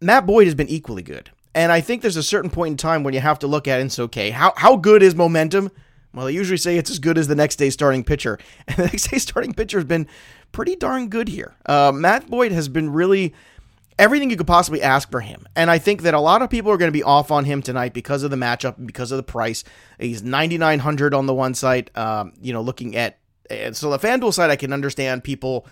Matt 0.00 0.26
Boyd 0.26 0.46
has 0.46 0.54
been 0.54 0.68
equally 0.68 1.02
good. 1.02 1.30
And 1.54 1.72
I 1.72 1.80
think 1.80 2.02
there's 2.02 2.16
a 2.16 2.22
certain 2.22 2.50
point 2.50 2.72
in 2.72 2.76
time 2.76 3.02
when 3.02 3.14
you 3.14 3.20
have 3.20 3.38
to 3.38 3.46
look 3.46 3.66
at 3.66 3.78
it 3.78 3.82
and 3.82 3.92
say, 3.92 4.02
okay, 4.02 4.30
how, 4.30 4.52
how 4.56 4.76
good 4.76 5.02
is 5.02 5.14
momentum? 5.14 5.70
Well, 6.12 6.26
they 6.26 6.32
usually 6.32 6.58
say 6.58 6.76
it's 6.76 6.90
as 6.90 6.98
good 6.98 7.16
as 7.16 7.28
the 7.28 7.34
next 7.34 7.56
day 7.56 7.70
starting 7.70 8.04
pitcher. 8.04 8.38
And 8.68 8.76
the 8.76 8.84
next 8.84 9.10
day 9.10 9.18
starting 9.18 9.54
pitcher 9.54 9.78
has 9.78 9.86
been 9.86 10.06
pretty 10.52 10.76
darn 10.76 11.08
good 11.08 11.28
here. 11.28 11.54
Uh, 11.64 11.92
Matt 11.94 12.28
Boyd 12.28 12.52
has 12.52 12.68
been 12.68 12.90
really 12.92 13.32
everything 13.98 14.30
you 14.30 14.36
could 14.36 14.46
possibly 14.46 14.82
ask 14.82 15.10
for 15.10 15.20
him. 15.20 15.46
And 15.56 15.70
I 15.70 15.78
think 15.78 16.02
that 16.02 16.14
a 16.14 16.20
lot 16.20 16.42
of 16.42 16.50
people 16.50 16.70
are 16.70 16.76
going 16.76 16.88
to 16.88 16.96
be 16.96 17.02
off 17.02 17.30
on 17.30 17.44
him 17.44 17.62
tonight 17.62 17.94
because 17.94 18.22
of 18.22 18.30
the 18.30 18.36
matchup 18.36 18.84
because 18.84 19.10
of 19.12 19.16
the 19.16 19.22
price. 19.22 19.64
He's 19.98 20.22
9,900 20.22 21.14
on 21.14 21.26
the 21.26 21.34
one 21.34 21.54
site, 21.54 21.96
um, 21.96 22.32
you 22.40 22.52
know, 22.52 22.60
looking 22.60 22.96
at. 22.96 23.18
And 23.48 23.76
so 23.76 23.90
the 23.90 23.98
FanDuel 23.98 24.34
side, 24.34 24.50
I 24.50 24.56
can 24.56 24.72
understand 24.72 25.24
people 25.24 25.66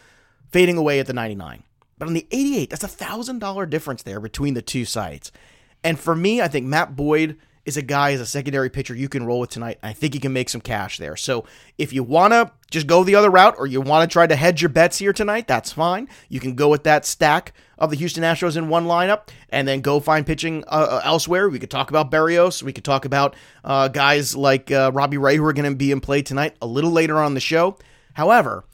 fading 0.51 0.77
away 0.77 1.01
at 1.01 1.07
the 1.07 1.13
99. 1.13 1.65
But 1.99 2.09
on 2.09 2.15
the 2.15 2.27
88, 2.31 2.71
that's 2.71 2.85
a 2.85 2.89
$1,000 2.89 3.71
difference 3.71 4.03
there 4.03 4.21
between 4.21 4.55
the 4.55 4.63
two 4.63 4.85
sites. 4.85 5.31
And 5.83 5.99
for 5.99 6.15
me, 6.15 6.41
I 6.41 6.49
think 6.49 6.67
Matt 6.67 6.97
Boyd 6.97 7.37
is 7.65 7.77
a 7.77 7.83
guy 7.83 8.13
as 8.13 8.21
a 8.21 8.27
secondary 8.27 8.69
pitcher 8.69 8.95
you 8.95 9.09
can 9.09 9.25
roll 9.25 9.41
with 9.41 9.51
tonight. 9.51 9.79
I 9.83 9.93
think 9.93 10.15
you 10.15 10.21
can 10.21 10.33
make 10.33 10.49
some 10.49 10.61
cash 10.61 10.99
there. 10.99 11.17
So 11.17 11.45
if 11.79 11.93
you 11.93 12.03
want 12.03 12.33
to 12.33 12.51
just 12.71 12.87
go 12.87 13.05
the 13.05 13.15
other 13.15 13.31
route 13.31 13.55
or 13.59 13.67
you 13.67 13.81
want 13.81 14.09
to 14.09 14.13
try 14.13 14.27
to 14.27 14.37
hedge 14.37 14.61
your 14.61 14.69
bets 14.69 14.99
here 14.99 15.13
tonight, 15.13 15.47
that's 15.47 15.73
fine. 15.73 16.09
You 16.29 16.41
can 16.41 16.55
go 16.55 16.69
with 16.69 16.85
that 16.85 17.07
stack 17.07 17.55
of 17.79 17.91
the 17.91 17.97
Houston 17.97 18.23
Astros 18.23 18.57
in 18.57 18.69
one 18.69 18.87
lineup 18.87 19.29
and 19.49 19.67
then 19.67 19.81
go 19.81 19.99
find 19.99 20.27
pitching 20.27 20.65
uh, 20.69 20.89
uh 20.91 21.01
elsewhere. 21.05 21.49
We 21.49 21.59
could 21.59 21.71
talk 21.71 21.91
about 21.91 22.11
Berrios. 22.11 22.63
We 22.63 22.73
could 22.73 22.85
talk 22.85 23.05
about 23.05 23.35
uh, 23.65 23.89
guys 23.89 24.37
like 24.37 24.71
uh, 24.71 24.91
Robbie 24.93 25.19
Ray 25.19 25.37
who 25.37 25.45
are 25.45 25.53
going 25.53 25.71
to 25.71 25.77
be 25.77 25.91
in 25.91 26.01
play 26.01 26.23
tonight 26.23 26.57
a 26.61 26.67
little 26.67 26.91
later 26.91 27.19
on 27.19 27.35
the 27.35 27.41
show. 27.41 27.79
However, 28.15 28.65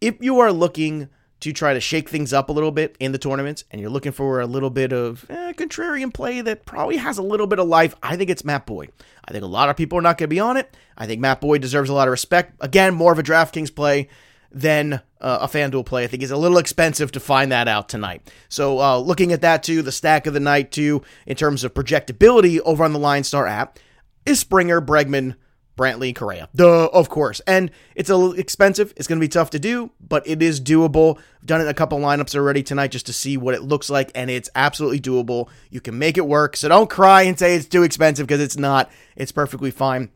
if 0.00 0.16
you 0.20 0.40
are 0.40 0.52
looking 0.52 1.08
to 1.40 1.52
try 1.52 1.74
to 1.74 1.80
shake 1.80 2.08
things 2.08 2.32
up 2.32 2.48
a 2.48 2.52
little 2.52 2.70
bit 2.70 2.96
in 2.98 3.12
the 3.12 3.18
tournaments 3.18 3.64
and 3.70 3.80
you're 3.80 3.90
looking 3.90 4.12
for 4.12 4.40
a 4.40 4.46
little 4.46 4.70
bit 4.70 4.92
of 4.92 5.26
eh, 5.28 5.52
contrarian 5.52 6.12
play 6.12 6.40
that 6.40 6.64
probably 6.64 6.96
has 6.96 7.18
a 7.18 7.22
little 7.22 7.46
bit 7.46 7.58
of 7.58 7.68
life, 7.68 7.94
I 8.02 8.16
think 8.16 8.30
it's 8.30 8.44
Matt 8.44 8.66
Boyd. 8.66 8.90
I 9.24 9.32
think 9.32 9.44
a 9.44 9.48
lot 9.48 9.68
of 9.68 9.76
people 9.76 9.98
are 9.98 10.02
not 10.02 10.18
going 10.18 10.28
to 10.28 10.34
be 10.34 10.40
on 10.40 10.56
it. 10.56 10.74
I 10.96 11.06
think 11.06 11.20
Matt 11.20 11.40
Boyd 11.40 11.60
deserves 11.60 11.90
a 11.90 11.94
lot 11.94 12.08
of 12.08 12.12
respect. 12.12 12.54
Again, 12.60 12.94
more 12.94 13.12
of 13.12 13.18
a 13.18 13.22
DraftKings 13.22 13.74
play 13.74 14.08
than 14.50 14.94
uh, 15.20 15.38
a 15.42 15.48
FanDuel 15.48 15.84
play. 15.84 16.04
I 16.04 16.06
think 16.06 16.22
it's 16.22 16.32
a 16.32 16.36
little 16.36 16.58
expensive 16.58 17.12
to 17.12 17.20
find 17.20 17.52
that 17.52 17.68
out 17.68 17.88
tonight. 17.88 18.30
So, 18.48 18.80
uh, 18.80 18.98
looking 18.98 19.32
at 19.32 19.42
that 19.42 19.62
too, 19.62 19.82
the 19.82 19.92
stack 19.92 20.26
of 20.26 20.34
the 20.34 20.40
night 20.40 20.72
too, 20.72 21.02
in 21.26 21.36
terms 21.36 21.64
of 21.64 21.74
projectability 21.74 22.60
over 22.64 22.84
on 22.84 22.92
the 22.92 22.98
LineStar 22.98 23.48
app, 23.48 23.78
is 24.24 24.40
Springer, 24.40 24.80
Bregman, 24.80 25.34
Brantley 25.76 26.14
Correa. 26.14 26.48
Duh, 26.54 26.86
of 26.86 27.08
course. 27.08 27.40
And 27.46 27.70
it's 27.94 28.10
a 28.10 28.16
little 28.16 28.38
expensive. 28.38 28.92
It's 28.96 29.06
going 29.06 29.18
to 29.18 29.24
be 29.24 29.28
tough 29.28 29.50
to 29.50 29.58
do, 29.58 29.90
but 30.00 30.26
it 30.26 30.42
is 30.42 30.60
doable. 30.60 31.18
I've 31.18 31.46
done 31.46 31.60
it 31.60 31.64
in 31.64 31.70
a 31.70 31.74
couple 31.74 31.98
lineups 31.98 32.34
already 32.34 32.62
tonight 32.62 32.92
just 32.92 33.06
to 33.06 33.12
see 33.12 33.36
what 33.36 33.54
it 33.54 33.62
looks 33.62 33.90
like, 33.90 34.10
and 34.14 34.30
it's 34.30 34.50
absolutely 34.54 35.00
doable. 35.00 35.48
You 35.70 35.80
can 35.80 35.98
make 35.98 36.16
it 36.16 36.26
work. 36.26 36.56
So 36.56 36.68
don't 36.68 36.90
cry 36.90 37.22
and 37.22 37.38
say 37.38 37.54
it's 37.54 37.66
too 37.66 37.82
expensive 37.82 38.26
because 38.26 38.40
it's 38.40 38.56
not. 38.56 38.90
It's 39.16 39.32
perfectly 39.32 39.70
fine. 39.70 40.10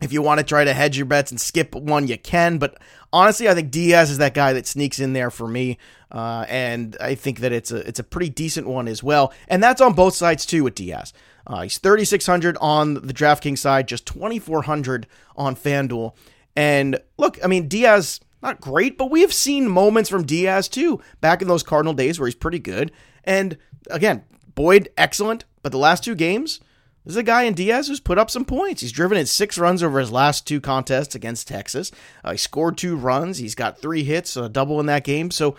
If 0.00 0.12
you 0.12 0.22
want 0.22 0.38
to 0.38 0.44
try 0.44 0.64
to 0.64 0.74
hedge 0.74 0.96
your 0.96 1.06
bets 1.06 1.30
and 1.30 1.40
skip 1.40 1.74
one, 1.74 2.08
you 2.08 2.18
can. 2.18 2.58
But 2.58 2.78
honestly, 3.12 3.48
I 3.48 3.54
think 3.54 3.70
Diaz 3.70 4.10
is 4.10 4.18
that 4.18 4.34
guy 4.34 4.52
that 4.52 4.66
sneaks 4.66 4.98
in 4.98 5.12
there 5.12 5.30
for 5.30 5.46
me, 5.48 5.78
uh, 6.10 6.44
and 6.48 6.96
I 7.00 7.14
think 7.14 7.40
that 7.40 7.52
it's 7.52 7.70
a 7.70 7.76
it's 7.88 8.00
a 8.00 8.04
pretty 8.04 8.28
decent 8.28 8.66
one 8.66 8.88
as 8.88 9.02
well. 9.02 9.32
And 9.48 9.62
that's 9.62 9.80
on 9.80 9.94
both 9.94 10.14
sides 10.14 10.44
too 10.44 10.64
with 10.64 10.74
Diaz. 10.74 11.12
Uh, 11.46 11.62
he's 11.62 11.78
3,600 11.78 12.56
on 12.60 12.94
the 12.94 13.14
DraftKings 13.14 13.58
side, 13.58 13.88
just 13.88 14.06
2,400 14.06 15.06
on 15.36 15.54
FanDuel. 15.54 16.14
And 16.56 16.98
look, 17.18 17.38
I 17.44 17.46
mean, 17.46 17.68
Diaz, 17.68 18.20
not 18.42 18.60
great, 18.60 18.96
but 18.96 19.10
we 19.10 19.20
have 19.22 19.32
seen 19.32 19.68
moments 19.68 20.08
from 20.08 20.24
Diaz 20.24 20.68
too, 20.68 21.00
back 21.20 21.42
in 21.42 21.48
those 21.48 21.62
Cardinal 21.62 21.94
days 21.94 22.18
where 22.18 22.26
he's 22.26 22.34
pretty 22.34 22.58
good. 22.58 22.92
And 23.24 23.58
again, 23.90 24.24
Boyd, 24.54 24.88
excellent, 24.96 25.44
but 25.62 25.72
the 25.72 25.78
last 25.78 26.04
two 26.04 26.14
games, 26.14 26.60
there's 27.04 27.16
a 27.16 27.22
guy 27.22 27.42
in 27.42 27.54
Diaz 27.54 27.88
who's 27.88 28.00
put 28.00 28.18
up 28.18 28.30
some 28.30 28.44
points. 28.44 28.80
He's 28.80 28.92
driven 28.92 29.18
in 29.18 29.26
six 29.26 29.58
runs 29.58 29.82
over 29.82 29.98
his 29.98 30.12
last 30.12 30.46
two 30.46 30.60
contests 30.60 31.14
against 31.14 31.48
Texas. 31.48 31.92
Uh, 32.22 32.32
he 32.32 32.38
scored 32.38 32.78
two 32.78 32.96
runs. 32.96 33.38
He's 33.38 33.54
got 33.54 33.78
three 33.78 34.04
hits, 34.04 34.36
a 34.36 34.48
double 34.48 34.80
in 34.80 34.86
that 34.86 35.04
game. 35.04 35.30
So, 35.30 35.56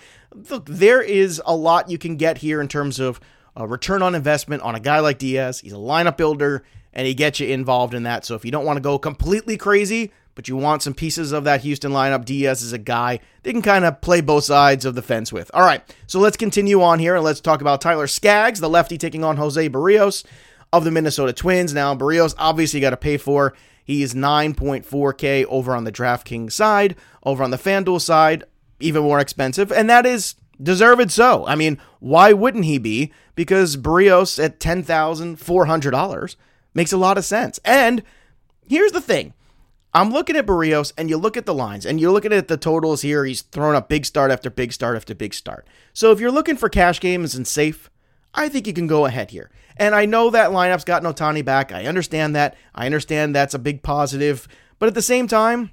look, 0.49 0.65
there 0.65 1.01
is 1.01 1.41
a 1.45 1.55
lot 1.55 1.91
you 1.91 1.99
can 1.99 2.15
get 2.17 2.39
here 2.39 2.61
in 2.61 2.67
terms 2.67 2.99
of 2.99 3.19
a 3.55 3.67
return 3.67 4.01
on 4.01 4.15
investment 4.15 4.62
on 4.63 4.75
a 4.75 4.79
guy 4.79 5.00
like 5.00 5.17
Diaz. 5.17 5.59
He's 5.59 5.74
a 5.74 5.77
lineup 5.77 6.17
builder 6.17 6.63
and 6.93 7.07
he 7.07 7.13
gets 7.13 7.39
you 7.39 7.47
involved 7.47 7.93
in 7.93 8.03
that. 8.03 8.25
So 8.25 8.35
if 8.35 8.45
you 8.45 8.51
don't 8.51 8.65
want 8.65 8.77
to 8.77 8.81
go 8.81 8.97
completely 8.97 9.57
crazy, 9.57 10.12
but 10.33 10.47
you 10.47 10.57
want 10.57 10.81
some 10.81 10.93
pieces 10.93 11.31
of 11.31 11.45
that 11.45 11.62
Houston 11.62 11.91
lineup, 11.91 12.25
Diaz 12.25 12.62
is 12.62 12.74
a 12.74 12.77
guy 12.77 13.19
they 13.43 13.53
can 13.53 13.62
kind 13.62 13.85
of 13.85 14.01
play 14.01 14.21
both 14.21 14.43
sides 14.43 14.85
of 14.85 14.95
the 14.95 15.01
fence 15.01 15.31
with. 15.31 15.50
All 15.53 15.63
right, 15.63 15.81
so 16.07 16.19
let's 16.19 16.38
continue 16.38 16.81
on 16.81 17.00
here 17.00 17.15
and 17.15 17.24
let's 17.24 17.39
talk 17.39 17.62
about 17.62 17.81
Tyler 17.81 18.07
Skaggs, 18.07 18.59
the 18.59 18.69
lefty 18.69 18.97
taking 18.97 19.24
on 19.24 19.38
Jose 19.38 19.69
Berrios 19.69 20.25
of 20.74 20.83
the 20.83 20.91
Minnesota 20.91 21.31
Twins. 21.31 21.74
Now, 21.74 21.95
Berrios 21.95 22.35
obviously 22.38 22.81
got 22.81 22.89
to 22.89 22.97
pay 22.97 23.17
for. 23.17 23.53
He 23.83 24.01
is 24.01 24.13
9.4K 24.13 25.45
over 25.45 25.75
on 25.75 25.83
the 25.83 25.91
DraftKings 25.91 26.51
side, 26.51 26.95
over 27.24 27.43
on 27.43 27.51
the 27.51 27.57
FanDuel 27.57 28.01
side, 28.01 28.43
even 28.79 29.03
more 29.03 29.19
expensive, 29.19 29.71
and 29.71 29.89
that 29.89 30.05
is 30.05 30.35
deserved 30.62 31.12
so. 31.12 31.45
I 31.45 31.55
mean, 31.55 31.79
why 32.00 32.33
wouldn't 32.33 32.65
he 32.65 32.77
be? 32.77 33.12
Because 33.35 33.77
Berrios 33.77 34.43
at 34.43 34.59
$10,400 34.59 36.35
makes 36.74 36.91
a 36.91 36.97
lot 36.97 37.17
of 37.17 37.25
sense. 37.25 37.59
And 37.65 38.03
here's 38.67 38.91
the 38.91 39.01
thing. 39.01 39.33
I'm 39.93 40.12
looking 40.12 40.35
at 40.35 40.45
Berrios 40.45 40.91
and 40.97 41.09
you 41.09 41.15
look 41.17 41.38
at 41.38 41.45
the 41.45 41.53
lines, 41.53 41.85
and 41.85 42.01
you're 42.01 42.12
looking 42.12 42.33
at 42.33 42.50
the 42.50 42.57
totals 42.57 43.01
here. 43.01 43.24
He's 43.24 43.41
thrown 43.41 43.75
up 43.75 43.88
big 43.88 44.05
start 44.05 44.29
after 44.29 44.50
big 44.50 44.74
start 44.74 44.97
after 44.97 45.15
big 45.15 45.33
start. 45.33 45.65
So 45.93 46.12
if 46.12 46.19
you're 46.19 46.31
looking 46.31 46.57
for 46.57 46.67
cash 46.67 47.00
games 47.00 47.33
and 47.33 47.47
safe, 47.47 47.89
I 48.33 48.50
think 48.50 48.67
you 48.67 48.74
can 48.74 48.88
go 48.88 49.05
ahead 49.05 49.31
here. 49.31 49.50
And 49.77 49.95
I 49.95 50.05
know 50.05 50.29
that 50.29 50.51
lineup's 50.51 50.83
got 50.83 51.03
Ohtani 51.03 51.43
back. 51.45 51.71
I 51.71 51.85
understand 51.85 52.35
that. 52.35 52.55
I 52.74 52.85
understand 52.85 53.33
that's 53.33 53.53
a 53.53 53.59
big 53.59 53.83
positive. 53.83 54.47
But 54.79 54.88
at 54.88 54.95
the 54.95 55.01
same 55.01 55.27
time, 55.27 55.71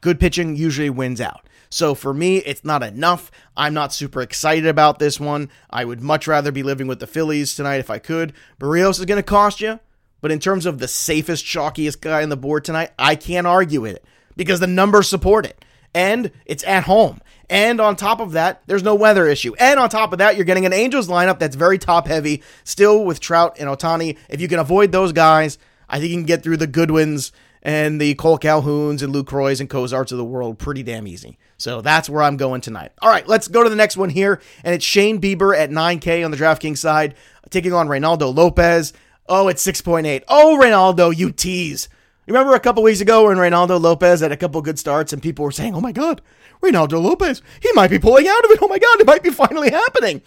good 0.00 0.20
pitching 0.20 0.54
usually 0.54 0.90
wins 0.90 1.20
out. 1.20 1.48
So 1.72 1.94
for 1.94 2.12
me, 2.12 2.36
it's 2.36 2.64
not 2.64 2.82
enough. 2.82 3.30
I'm 3.56 3.72
not 3.72 3.94
super 3.94 4.20
excited 4.20 4.66
about 4.66 4.98
this 4.98 5.18
one. 5.18 5.48
I 5.70 5.86
would 5.86 6.02
much 6.02 6.26
rather 6.26 6.52
be 6.52 6.62
living 6.62 6.86
with 6.86 7.00
the 7.00 7.06
Phillies 7.06 7.56
tonight 7.56 7.78
if 7.80 7.88
I 7.88 7.98
could. 7.98 8.34
Berrios 8.60 8.98
is 8.98 9.06
going 9.06 9.16
to 9.16 9.22
cost 9.22 9.62
you. 9.62 9.80
But 10.20 10.30
in 10.30 10.38
terms 10.38 10.66
of 10.66 10.78
the 10.78 10.86
safest, 10.86 11.46
chalkiest 11.46 12.02
guy 12.02 12.22
on 12.22 12.28
the 12.28 12.36
board 12.36 12.64
tonight, 12.64 12.90
I 12.98 13.16
can't 13.16 13.46
argue 13.46 13.80
with 13.80 13.96
it 13.96 14.04
because 14.36 14.60
the 14.60 14.66
numbers 14.66 15.08
support 15.08 15.46
it. 15.46 15.64
And 15.94 16.30
it's 16.44 16.62
at 16.64 16.84
home. 16.84 17.22
And 17.48 17.80
on 17.80 17.96
top 17.96 18.20
of 18.20 18.32
that, 18.32 18.62
there's 18.66 18.82
no 18.82 18.94
weather 18.94 19.26
issue. 19.26 19.54
And 19.58 19.80
on 19.80 19.88
top 19.88 20.12
of 20.12 20.18
that, 20.18 20.36
you're 20.36 20.44
getting 20.44 20.66
an 20.66 20.74
Angels 20.74 21.08
lineup 21.08 21.38
that's 21.38 21.56
very 21.56 21.78
top 21.78 22.06
heavy, 22.06 22.42
still 22.64 23.02
with 23.02 23.18
Trout 23.18 23.56
and 23.58 23.70
Ohtani. 23.70 24.18
If 24.28 24.42
you 24.42 24.48
can 24.48 24.58
avoid 24.58 24.92
those 24.92 25.12
guys, 25.12 25.58
I 25.88 25.98
think 25.98 26.10
you 26.10 26.16
can 26.18 26.26
get 26.26 26.42
through 26.42 26.58
the 26.58 26.66
Goodwins 26.66 27.32
and 27.62 28.00
the 28.00 28.14
Kole 28.16 28.38
Calhouns 28.38 29.02
and 29.02 29.12
Luke 29.12 29.30
Roys 29.30 29.60
and 29.60 29.70
Cozarts 29.70 30.12
of 30.12 30.18
the 30.18 30.24
world 30.24 30.58
pretty 30.58 30.82
damn 30.82 31.06
easy. 31.06 31.38
So 31.56 31.80
that's 31.80 32.10
where 32.10 32.22
I'm 32.22 32.36
going 32.36 32.60
tonight. 32.60 32.92
All 33.00 33.08
right, 33.08 33.26
let's 33.26 33.48
go 33.48 33.62
to 33.62 33.70
the 33.70 33.76
next 33.76 33.96
one 33.96 34.10
here. 34.10 34.40
And 34.64 34.74
it's 34.74 34.84
Shane 34.84 35.20
Bieber 35.20 35.56
at 35.56 35.70
9K 35.70 36.24
on 36.24 36.32
the 36.32 36.36
DraftKings 36.36 36.78
side, 36.78 37.14
taking 37.50 37.72
on 37.72 37.88
Reynaldo 37.88 38.34
Lopez. 38.34 38.92
Oh, 39.28 39.46
it's 39.48 39.64
6.8. 39.64 40.24
Oh, 40.26 40.58
Reynaldo, 40.60 41.16
you 41.16 41.30
tease. 41.30 41.88
Remember 42.26 42.54
a 42.54 42.60
couple 42.60 42.82
weeks 42.82 43.00
ago 43.00 43.26
when 43.28 43.36
Reynaldo 43.36 43.80
Lopez 43.80 44.20
had 44.20 44.32
a 44.32 44.36
couple 44.36 44.60
good 44.62 44.78
starts 44.78 45.12
and 45.12 45.22
people 45.22 45.44
were 45.44 45.52
saying, 45.52 45.74
oh 45.74 45.80
my 45.80 45.92
God, 45.92 46.20
Reynaldo 46.62 47.02
Lopez, 47.02 47.42
he 47.60 47.70
might 47.72 47.90
be 47.90 47.98
pulling 47.98 48.28
out 48.28 48.44
of 48.44 48.50
it. 48.50 48.58
Oh 48.62 48.68
my 48.68 48.78
God, 48.78 49.00
it 49.00 49.06
might 49.06 49.22
be 49.22 49.30
finally 49.30 49.70
happening. 49.70 50.22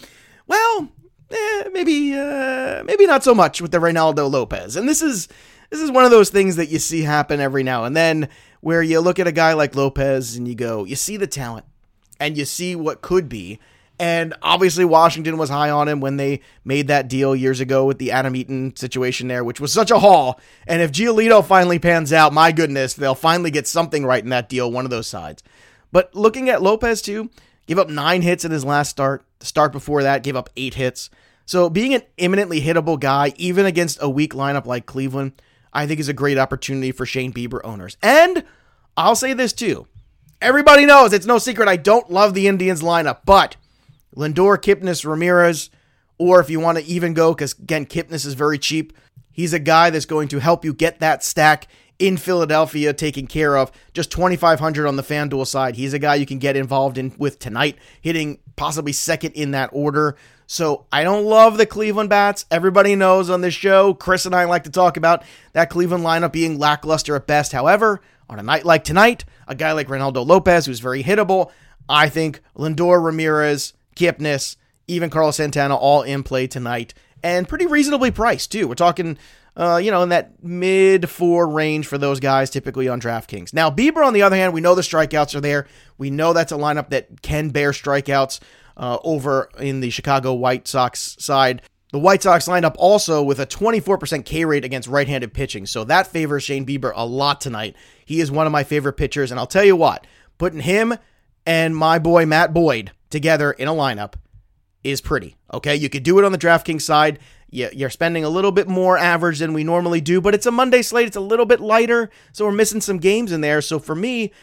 Well, 0.48 0.89
eh, 1.32 1.70
maybe, 1.72 2.13
uh, 2.13 2.84
maybe 2.86 3.05
not 3.05 3.24
so 3.24 3.34
much 3.34 3.62
with 3.62 3.72
the 3.72 3.79
Reynaldo 3.79 4.29
Lopez. 4.29 4.75
And 4.75 4.88
this 4.88 5.01
is, 5.01 5.27
this 5.70 5.82
is 5.82 5.91
one 5.91 6.05
of 6.05 6.12
those 6.12 6.29
things 6.29 6.55
that 6.55 6.70
you 6.70 6.79
see 6.79 7.01
happen 7.01 7.39
every 7.39 7.63
now 7.63 7.86
and 7.86 7.96
then 7.96 8.29
where 8.62 8.82
you 8.82 9.00
look 9.00 9.20
at 9.20 9.27
a 9.27 9.32
guy 9.32 9.53
like 9.53 9.75
Lopez 9.75 10.36
and 10.36 10.48
you 10.48 10.55
go, 10.55 10.86
you 10.86 10.96
see 10.96 11.17
the 11.17 11.27
talent 11.27 11.65
and 12.20 12.38
you 12.38 12.46
see 12.46 12.75
what 12.75 13.01
could 13.01 13.29
be. 13.29 13.60
And 13.98 14.34
obviously, 14.41 14.84
Washington 14.84 15.38
was 15.38 15.50
high 15.50 15.70
on 15.70 15.88
him 15.88 16.01
when 16.01 16.17
they 16.17 16.41
made 16.65 16.88
that 16.88 17.08
deal 17.08 17.36
years 17.36 17.62
ago 17.62 17.86
with 17.86 17.98
the 17.98 18.12
Adam 18.12 18.36
Eaton 18.36 18.75
situation 18.75 19.27
there, 19.27 19.44
which 19.44 19.62
was 19.62 19.72
such 19.72 19.89
a 19.89 20.00
haul. 20.00 20.39
And 20.67 20.82
if 20.82 20.91
Giolito 20.91 21.46
finally 21.46 21.79
pans 21.79 22.12
out, 22.12 22.34
my 22.34 22.51
goodness, 22.51 22.94
they'll 22.94 23.15
finally 23.15 23.51
get 23.51 23.67
something 23.67 24.05
right 24.05 24.24
in 24.24 24.32
that 24.32 24.50
deal, 24.50 24.70
one 24.70 24.84
of 24.84 24.91
those 24.91 25.08
sides. 25.08 25.44
But 25.91 26.13
looking 26.13 26.50
at 26.50 26.62
Lopez, 26.62 27.01
too, 27.01 27.29
gave 27.67 27.79
up 27.79 27.89
nine 27.89 28.22
hits 28.22 28.45
in 28.45 28.51
his 28.51 28.65
last 28.65 28.89
start. 28.89 29.25
The 29.39 29.45
start 29.45 29.72
before 29.72 30.03
that 30.03 30.24
gave 30.24 30.36
up 30.36 30.50
eight 30.55 30.75
hits. 30.75 31.10
So 31.45 31.69
being 31.69 31.93
an 31.93 32.01
imminently 32.17 32.62
hittable 32.62 33.00
guy, 33.00 33.34
even 33.38 33.65
against 33.65 34.00
a 34.01 34.10
weak 34.10 34.34
lineup 34.34 34.65
like 34.65 34.86
Cleveland, 34.86 35.34
I 35.72 35.86
think 35.86 36.00
is 36.00 36.10
a 36.10 36.13
great 36.13 36.38
opportunity 36.38 36.91
for 36.91 37.05
Shane 37.05 37.34
Bieber 37.34 37.60
owners. 37.63 37.98
And 38.01 38.43
I'll 38.98 39.15
say 39.15 39.34
this 39.34 39.53
too. 39.53 39.88
Everybody 40.41 40.86
knows 40.86 41.13
it's 41.13 41.25
no 41.25 41.38
secret 41.38 41.67
I 41.67 41.77
don't 41.77 42.10
love 42.10 42.34
the 42.34 42.48
Indians 42.48 42.81
lineup, 42.81 43.19
but 43.25 43.57
Lindor, 44.15 44.57
Kipnis, 44.57 45.05
Ramirez, 45.05 45.69
or 46.17 46.39
if 46.39 46.50
you 46.50 46.60
want 46.60 46.77
to 46.77 46.84
even 46.86 47.13
go, 47.13 47.34
because 47.34 47.53
again, 47.53 47.86
Kipnis 47.86 48.25
is 48.25 48.34
very 48.34 48.57
cheap. 48.57 48.93
He's 49.31 49.53
a 49.53 49.60
guy 49.60 49.89
that's 49.89 50.05
going 50.05 50.29
to 50.29 50.39
help 50.39 50.63
you 50.63 50.74
get 50.74 51.00
that 51.00 51.24
stack 51.24 51.67
in 52.00 52.18
Philadelphia 52.18 52.94
taken 52.94 53.28
care 53.28 53.58
of. 53.58 53.72
Just 53.94 54.12
2500 54.12 54.88
on 54.88 54.96
the 54.96 55.04
FanDuel 55.04 55.48
side. 55.48 55.75
He's 55.75 55.94
a 55.94 56.00
guy 56.00 56.16
you 56.16 56.25
can 56.25 56.40
get 56.40 56.56
involved 56.56 56.98
in 56.98 57.14
with 57.18 57.40
tonight, 57.40 57.78
hitting 58.02 58.40
possibly 58.56 58.92
second 58.92 59.34
in 59.34 59.52
that 59.52 59.70
order. 59.74 60.16
So 60.48 60.86
I 60.92 61.04
don't 61.04 61.25
love 61.25 61.58
the 61.58 61.66
Cleveland 61.66 62.10
bats. 62.10 62.46
Everybody 62.52 62.96
knows 62.96 63.30
on 63.30 63.42
this 63.42 63.54
show, 63.54 63.94
Chris 63.94 64.25
and 64.25 64.36
I 64.36 64.46
like 64.46 64.64
to 64.66 64.70
talk 64.70 64.98
about 64.98 65.24
that 65.54 65.70
Cleveland 65.70 66.04
lineup 66.04 66.32
being 66.32 66.60
lackluster 66.60 67.16
at 67.16 67.28
best. 67.28 67.52
However, 67.52 68.02
on 68.30 68.40
a 68.40 68.44
night 68.44 68.66
like 68.66 68.84
tonight, 68.84 69.25
a 69.48 69.56
guy 69.56 69.72
like 69.72 69.88
Reynaldo 69.88 70.25
Lopez, 70.25 70.66
who's 70.66 70.80
very 70.80 71.04
hittable, 71.04 71.52
I 71.90 72.10
think 72.10 72.42
Lindor 72.56 73.04
Ramirez, 73.04 73.74
Kipnis, 73.96 74.58
even 74.88 75.10
Carlos 75.10 75.38
Santana 75.38 75.75
all 75.75 76.04
in 76.04 76.24
play 76.24 76.48
tonight 76.48 76.94
and 77.24 77.48
pretty 77.50 77.66
reasonably 77.66 78.12
priced 78.12 78.52
too. 78.52 78.68
We're 78.68 78.75
talking, 78.75 79.18
uh, 79.56 79.80
you 79.82 79.92
know, 79.92 80.04
in 80.04 80.10
that 80.10 80.44
mid 80.44 81.10
four 81.10 81.48
range 81.48 81.88
for 81.88 81.98
those 81.98 82.20
guys 82.20 82.50
typically 82.50 82.88
on 82.88 83.00
DraftKings. 83.00 83.54
Now, 83.54 83.70
Bieber, 83.70 84.06
on 84.06 84.14
the 84.14 84.22
other 84.22 84.36
hand, 84.36 84.54
we 84.54 84.62
know 84.62 84.76
the 84.76 84.82
strikeouts 84.82 85.36
are 85.36 85.42
there. 85.42 85.68
We 85.98 86.10
know 86.10 86.34
that's 86.34 86.52
a 86.52 86.58
lineup 86.58 86.90
that 86.90 87.22
can 87.22 87.50
bear 87.50 87.72
strikeouts 87.72 88.40
uh, 88.78 88.98
over 89.04 89.50
in 89.60 89.80
the 89.80 89.90
Chicago 89.90 90.34
White 90.34 90.68
Sox 90.68 91.16
side. 91.20 91.62
The 91.92 92.00
White 92.00 92.24
Sox 92.24 92.48
lined 92.48 92.66
up 92.66 92.76
also 92.78 93.24
with 93.24 93.40
a 93.40 93.46
24% 93.46 94.26
K 94.26 94.44
rate 94.44 94.66
against 94.66 94.90
right 94.90 95.08
handed 95.08 95.34
pitching, 95.34 95.66
so 95.66 95.86
that 95.86 96.08
favors 96.08 96.44
Shane 96.44 96.66
Bieber 96.66 96.92
a 96.94 97.06
lot 97.06 97.40
tonight. 97.40 97.76
He 98.06 98.20
is 98.20 98.30
one 98.30 98.46
of 98.46 98.52
my 98.52 98.66
favorite 98.66 98.94
pitchers, 98.94 99.32
and 99.32 99.40
I'll 99.40 99.48
tell 99.48 99.64
you 99.64 99.78
what, 99.78 100.06
putting 100.38 100.60
him 100.60 100.96
and 101.46 101.76
my 101.76 102.00
boy 102.00 102.26
Matt 102.26 102.54
Boyd 102.54 102.92
together 103.10 103.52
in 103.52 103.68
a 103.68 103.74
lineup 103.74 104.16
is 104.84 105.00
pretty. 105.00 105.38
Okay, 105.54 105.76
you 105.76 105.90
could 105.90 106.04
do 106.04 106.20
it 106.20 106.26
on 106.26 106.32
the 106.32 106.38
DraftKings 106.38 106.82
side. 106.82 107.20
You're 107.50 107.90
spending 107.90 108.24
a 108.24 108.30
little 108.30 108.52
bit 108.52 108.68
more 108.68 108.98
average 108.98 109.40
than 109.40 109.54
we 109.54 109.64
normally 109.64 110.02
do, 110.02 110.20
but 110.20 110.36
it's 110.36 110.46
a 110.46 110.52
Monday 110.52 110.82
slate. 110.82 111.08
It's 111.08 111.16
a 111.16 111.22
little 111.22 111.46
bit 111.46 111.62
lighter, 111.62 112.10
so 112.32 112.46
we're 112.46 112.52
missing 112.52 112.82
some 112.82 112.98
games 112.98 113.32
in 113.32 113.42
there. 113.42 113.62
So 113.62 113.80
for 113.80 113.96
me, 113.96 114.34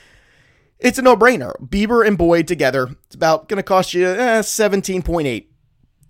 it's 0.79 0.99
a 0.99 1.03
no-brainer. 1.03 1.61
Bieber 1.61 2.07
and 2.07 2.17
Boyd 2.17 2.49
together. 2.49 2.89
It's 3.07 3.15
about 3.15 3.49
going 3.49 3.59
to 3.59 3.63
cost 3.63 3.93
you 3.93 4.07
eh, 4.07 4.41
17.8 4.41 5.47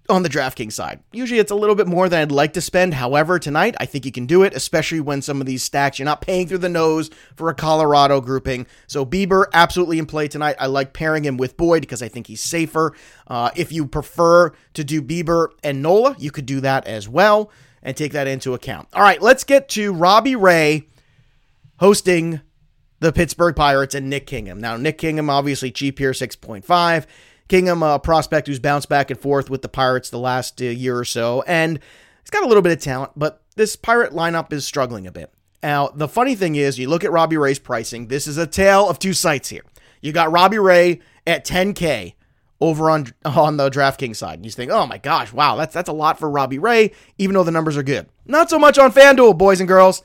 on 0.09 0.23
the 0.23 0.29
DraftKings 0.29 0.73
side. 0.73 1.01
Usually 1.13 1.39
it's 1.39 1.53
a 1.53 1.57
little 1.57 1.77
bit 1.77 1.87
more 1.87 2.09
than 2.09 2.21
I'd 2.21 2.33
like 2.33 2.53
to 2.55 2.61
spend. 2.61 2.95
However, 2.95 3.39
tonight 3.39 3.77
I 3.79 3.87
think 3.87 4.05
you 4.05 4.13
can 4.13 4.27
do 4.27 4.43
it, 4.43 4.55
especially 4.55 5.01
when 5.01 5.23
some 5.23 5.41
of 5.41 5.47
these 5.47 5.63
stacks 5.63 5.99
you're 5.99 6.05
not 6.05 6.21
paying 6.21 6.49
through 6.49 6.59
the 6.59 6.69
nose 6.69 7.11
for 7.37 7.49
a 7.49 7.55
Colorado 7.55 8.21
grouping. 8.21 8.67
So 8.87 9.07
Bieber 9.07 9.47
absolutely 9.53 9.99
in 9.99 10.07
play 10.07 10.29
tonight. 10.29 10.57
I 10.59 10.67
like 10.67 10.93
pairing 10.93 11.25
him 11.25 11.37
with 11.37 11.57
Boyd 11.57 11.83
because 11.83 12.03
I 12.03 12.09
think 12.09 12.27
he's 12.27 12.43
safer. 12.43 12.95
Uh, 13.27 13.51
if 13.55 13.71
you 13.71 13.87
prefer 13.87 14.53
to 14.75 14.85
do 14.85 15.01
Bieber 15.01 15.49
and 15.63 15.83
Nola, 15.83 16.17
you 16.19 16.31
could 16.31 16.47
do 16.47 16.61
that 16.61 16.87
as 16.87 17.09
well 17.09 17.51
and 17.83 17.97
take 17.97 18.13
that 18.13 18.27
into 18.27 18.55
account. 18.55 18.89
All 18.93 19.03
right, 19.03 19.23
let's 19.23 19.45
get 19.45 19.69
to 19.71 19.93
Robbie 19.93 20.37
Ray 20.37 20.89
hosting 21.79 22.41
the 23.01 23.13
Pittsburgh 23.13 23.57
Pirates 23.57 23.95
and 23.95 24.09
Nick 24.09 24.27
Kingham. 24.27 24.61
Now, 24.61 24.77
Nick 24.77 24.99
Kingham 24.99 25.29
obviously 25.29 25.73
cheap 25.73 25.99
here, 25.99 26.13
6.5. 26.13 27.07
Kingham, 27.53 27.83
a 27.83 27.99
prospect 27.99 28.47
who's 28.47 28.59
bounced 28.59 28.89
back 28.89 29.11
and 29.11 29.21
forth 29.21 29.51
with 29.51 29.61
the 29.61 29.69
Pirates 29.69 30.09
the 30.09 30.19
last 30.19 30.63
uh, 30.63 30.65
year 30.65 30.99
or 30.99 31.05
so, 31.05 31.43
and 31.47 31.79
he's 32.23 32.31
got 32.31 32.45
a 32.45 32.47
little 32.47 32.63
bit 32.63 32.73
of 32.73 32.81
talent, 32.81 33.13
but 33.15 33.43
this 33.57 33.77
Pirate 33.77 34.15
lineup 34.15 34.55
is 34.55 34.65
struggling 34.65 35.07
a 35.07 35.13
bit. 35.13 35.31
Now, 35.63 35.89
the 35.89 36.09
funny 36.09 36.35
thing 36.35 36.55
is, 36.55 36.79
you 36.79 36.89
look 36.89 37.05
at 37.05 37.13
Robbie 37.13 37.37
Ray's 37.37 37.59
pricing, 37.59 38.09
this 38.09 38.27
is 38.27 38.39
a 38.39 38.47
tale 38.47 38.89
of 38.89 38.99
two 38.99 39.13
sites 39.13 39.51
here. 39.51 39.65
You 40.01 40.13
got 40.13 40.33
Robbie 40.33 40.61
Ray 40.61 41.01
at 41.27 41.45
10K 41.45 42.15
over 42.59 42.89
on 42.89 43.09
on 43.23 43.59
the 43.59 43.69
DraftKings 43.69 44.17
side. 44.17 44.39
And 44.39 44.47
You 44.47 44.51
think, 44.51 44.71
oh 44.71 44.87
my 44.87 44.97
gosh, 44.97 45.31
wow, 45.31 45.57
that's 45.57 45.75
that's 45.75 45.91
a 45.91 45.93
lot 45.93 46.19
for 46.19 46.31
Robbie 46.31 46.59
Ray, 46.59 46.93
even 47.19 47.35
though 47.35 47.45
the 47.45 47.51
numbers 47.51 47.77
are 47.77 47.83
good. 47.83 48.09
Not 48.25 48.49
so 48.49 48.59
much 48.59 48.79
on 48.79 48.93
FanDuel, 48.93 49.37
boys 49.37 49.61
and 49.61 49.69
girls. 49.69 50.03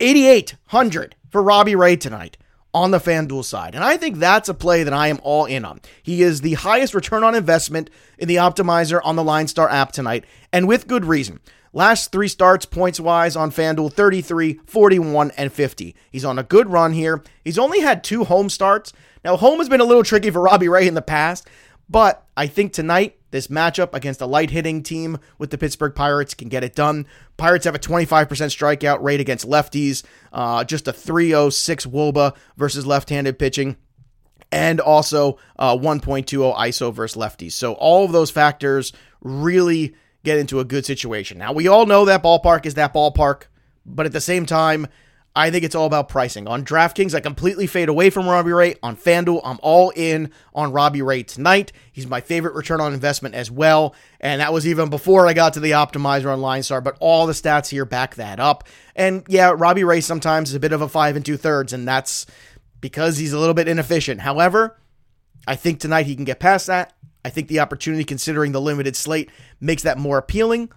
8,800 0.00 1.14
for 1.28 1.42
Robbie 1.42 1.76
Ray 1.76 1.96
tonight 1.96 2.38
on 2.72 2.90
the 2.90 2.98
FanDuel 2.98 3.44
side. 3.44 3.74
And 3.74 3.82
I 3.82 3.96
think 3.96 4.16
that's 4.16 4.48
a 4.48 4.54
play 4.54 4.82
that 4.84 4.92
I 4.92 5.08
am 5.08 5.20
all 5.22 5.44
in 5.44 5.64
on. 5.64 5.80
He 6.02 6.22
is 6.22 6.40
the 6.40 6.54
highest 6.54 6.94
return 6.94 7.24
on 7.24 7.34
investment 7.34 7.90
in 8.18 8.28
the 8.28 8.36
optimizer 8.36 9.00
on 9.02 9.16
the 9.16 9.24
LineStar 9.24 9.70
app 9.70 9.92
tonight, 9.92 10.24
and 10.52 10.68
with 10.68 10.86
good 10.86 11.04
reason. 11.04 11.40
Last 11.72 12.10
three 12.10 12.26
starts, 12.26 12.66
points 12.66 12.98
wise, 12.98 13.36
on 13.36 13.52
FanDuel 13.52 13.92
33, 13.92 14.60
41, 14.66 15.30
and 15.36 15.52
50. 15.52 15.94
He's 16.10 16.24
on 16.24 16.38
a 16.38 16.42
good 16.42 16.68
run 16.68 16.92
here. 16.92 17.22
He's 17.44 17.58
only 17.58 17.80
had 17.80 18.02
two 18.02 18.24
home 18.24 18.48
starts. 18.48 18.92
Now, 19.24 19.36
home 19.36 19.58
has 19.58 19.68
been 19.68 19.80
a 19.80 19.84
little 19.84 20.02
tricky 20.02 20.30
for 20.30 20.40
Robbie 20.40 20.68
Ray 20.68 20.88
in 20.88 20.94
the 20.94 21.02
past, 21.02 21.46
but 21.88 22.26
I 22.36 22.48
think 22.48 22.72
tonight, 22.72 23.19
this 23.30 23.46
matchup 23.46 23.94
against 23.94 24.20
a 24.20 24.26
light 24.26 24.50
hitting 24.50 24.82
team 24.82 25.18
with 25.38 25.50
the 25.50 25.58
Pittsburgh 25.58 25.94
Pirates 25.94 26.34
can 26.34 26.48
get 26.48 26.64
it 26.64 26.74
done. 26.74 27.06
Pirates 27.36 27.64
have 27.64 27.74
a 27.74 27.78
25% 27.78 28.26
strikeout 28.26 29.02
rate 29.02 29.20
against 29.20 29.48
lefties, 29.48 30.04
uh, 30.32 30.64
just 30.64 30.88
a 30.88 30.92
306 30.92 31.86
wOBA 31.86 32.34
versus 32.56 32.86
left 32.86 33.10
handed 33.10 33.38
pitching, 33.38 33.76
and 34.52 34.80
also 34.80 35.38
uh, 35.58 35.76
1.20 35.76 36.56
ISO 36.56 36.92
versus 36.92 37.20
lefties. 37.20 37.52
So 37.52 37.74
all 37.74 38.04
of 38.04 38.12
those 38.12 38.30
factors 38.30 38.92
really 39.22 39.94
get 40.24 40.38
into 40.38 40.60
a 40.60 40.64
good 40.64 40.84
situation. 40.84 41.38
Now, 41.38 41.52
we 41.52 41.68
all 41.68 41.86
know 41.86 42.04
that 42.04 42.22
ballpark 42.22 42.66
is 42.66 42.74
that 42.74 42.92
ballpark, 42.92 43.44
but 43.86 44.06
at 44.06 44.12
the 44.12 44.20
same 44.20 44.44
time, 44.44 44.86
I 45.34 45.50
think 45.50 45.64
it's 45.64 45.76
all 45.76 45.86
about 45.86 46.08
pricing. 46.08 46.48
On 46.48 46.64
DraftKings, 46.64 47.14
I 47.14 47.20
completely 47.20 47.68
fade 47.68 47.88
away 47.88 48.10
from 48.10 48.28
Robbie 48.28 48.52
Ray. 48.52 48.74
On 48.82 48.96
FanDuel, 48.96 49.40
I'm 49.44 49.60
all 49.62 49.90
in 49.94 50.32
on 50.54 50.72
Robbie 50.72 51.02
Ray 51.02 51.22
tonight. 51.22 51.72
He's 51.92 52.08
my 52.08 52.20
favorite 52.20 52.54
return 52.54 52.80
on 52.80 52.92
investment 52.92 53.36
as 53.36 53.48
well. 53.48 53.94
And 54.18 54.40
that 54.40 54.52
was 54.52 54.66
even 54.66 54.90
before 54.90 55.28
I 55.28 55.32
got 55.32 55.54
to 55.54 55.60
the 55.60 55.70
optimizer 55.70 56.32
on 56.32 56.40
LineStar, 56.40 56.82
but 56.82 56.96
all 56.98 57.26
the 57.28 57.32
stats 57.32 57.68
here 57.68 57.84
back 57.84 58.16
that 58.16 58.40
up. 58.40 58.64
And 58.96 59.24
yeah, 59.28 59.54
Robbie 59.56 59.84
Ray 59.84 60.00
sometimes 60.00 60.48
is 60.48 60.56
a 60.56 60.60
bit 60.60 60.72
of 60.72 60.82
a 60.82 60.88
five 60.88 61.14
and 61.14 61.24
two 61.24 61.36
thirds, 61.36 61.72
and 61.72 61.86
that's 61.86 62.26
because 62.80 63.18
he's 63.18 63.32
a 63.32 63.38
little 63.38 63.54
bit 63.54 63.68
inefficient. 63.68 64.22
However, 64.22 64.78
I 65.46 65.54
think 65.54 65.78
tonight 65.78 66.06
he 66.06 66.16
can 66.16 66.24
get 66.24 66.40
past 66.40 66.66
that. 66.66 66.92
I 67.24 67.30
think 67.30 67.48
the 67.48 67.60
opportunity, 67.60 68.02
considering 68.02 68.52
the 68.52 68.60
limited 68.60 68.96
slate, 68.96 69.30
makes 69.60 69.82
that 69.84 69.98
more 69.98 70.18
appealing. 70.18 70.70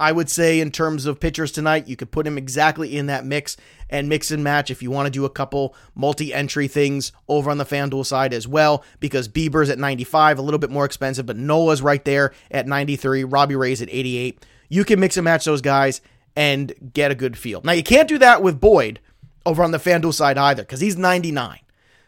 I 0.00 0.10
would 0.10 0.28
say, 0.28 0.58
in 0.60 0.70
terms 0.70 1.06
of 1.06 1.20
pitchers 1.20 1.52
tonight, 1.52 1.86
you 1.86 1.96
could 1.96 2.10
put 2.10 2.26
him 2.26 2.36
exactly 2.36 2.96
in 2.96 3.06
that 3.06 3.24
mix 3.24 3.56
and 3.88 4.08
mix 4.08 4.30
and 4.30 4.42
match 4.42 4.70
if 4.70 4.82
you 4.82 4.90
want 4.90 5.06
to 5.06 5.10
do 5.10 5.24
a 5.24 5.30
couple 5.30 5.74
multi 5.94 6.34
entry 6.34 6.66
things 6.66 7.12
over 7.28 7.50
on 7.50 7.58
the 7.58 7.64
FanDuel 7.64 8.04
side 8.04 8.32
as 8.34 8.48
well, 8.48 8.84
because 9.00 9.28
Bieber's 9.28 9.70
at 9.70 9.78
95, 9.78 10.38
a 10.38 10.42
little 10.42 10.58
bit 10.58 10.70
more 10.70 10.84
expensive, 10.84 11.26
but 11.26 11.36
Nola's 11.36 11.82
right 11.82 12.04
there 12.04 12.32
at 12.50 12.66
93, 12.66 13.24
Robbie 13.24 13.56
Ray's 13.56 13.82
at 13.82 13.88
88. 13.90 14.44
You 14.68 14.84
can 14.84 14.98
mix 14.98 15.16
and 15.16 15.24
match 15.24 15.44
those 15.44 15.60
guys 15.60 16.00
and 16.34 16.72
get 16.94 17.10
a 17.10 17.14
good 17.14 17.36
feel. 17.36 17.60
Now, 17.62 17.72
you 17.72 17.82
can't 17.82 18.08
do 18.08 18.18
that 18.18 18.42
with 18.42 18.60
Boyd 18.60 18.98
over 19.44 19.62
on 19.62 19.70
the 19.70 19.78
FanDuel 19.78 20.14
side 20.14 20.38
either, 20.38 20.62
because 20.62 20.80
he's 20.80 20.96
99. 20.96 21.60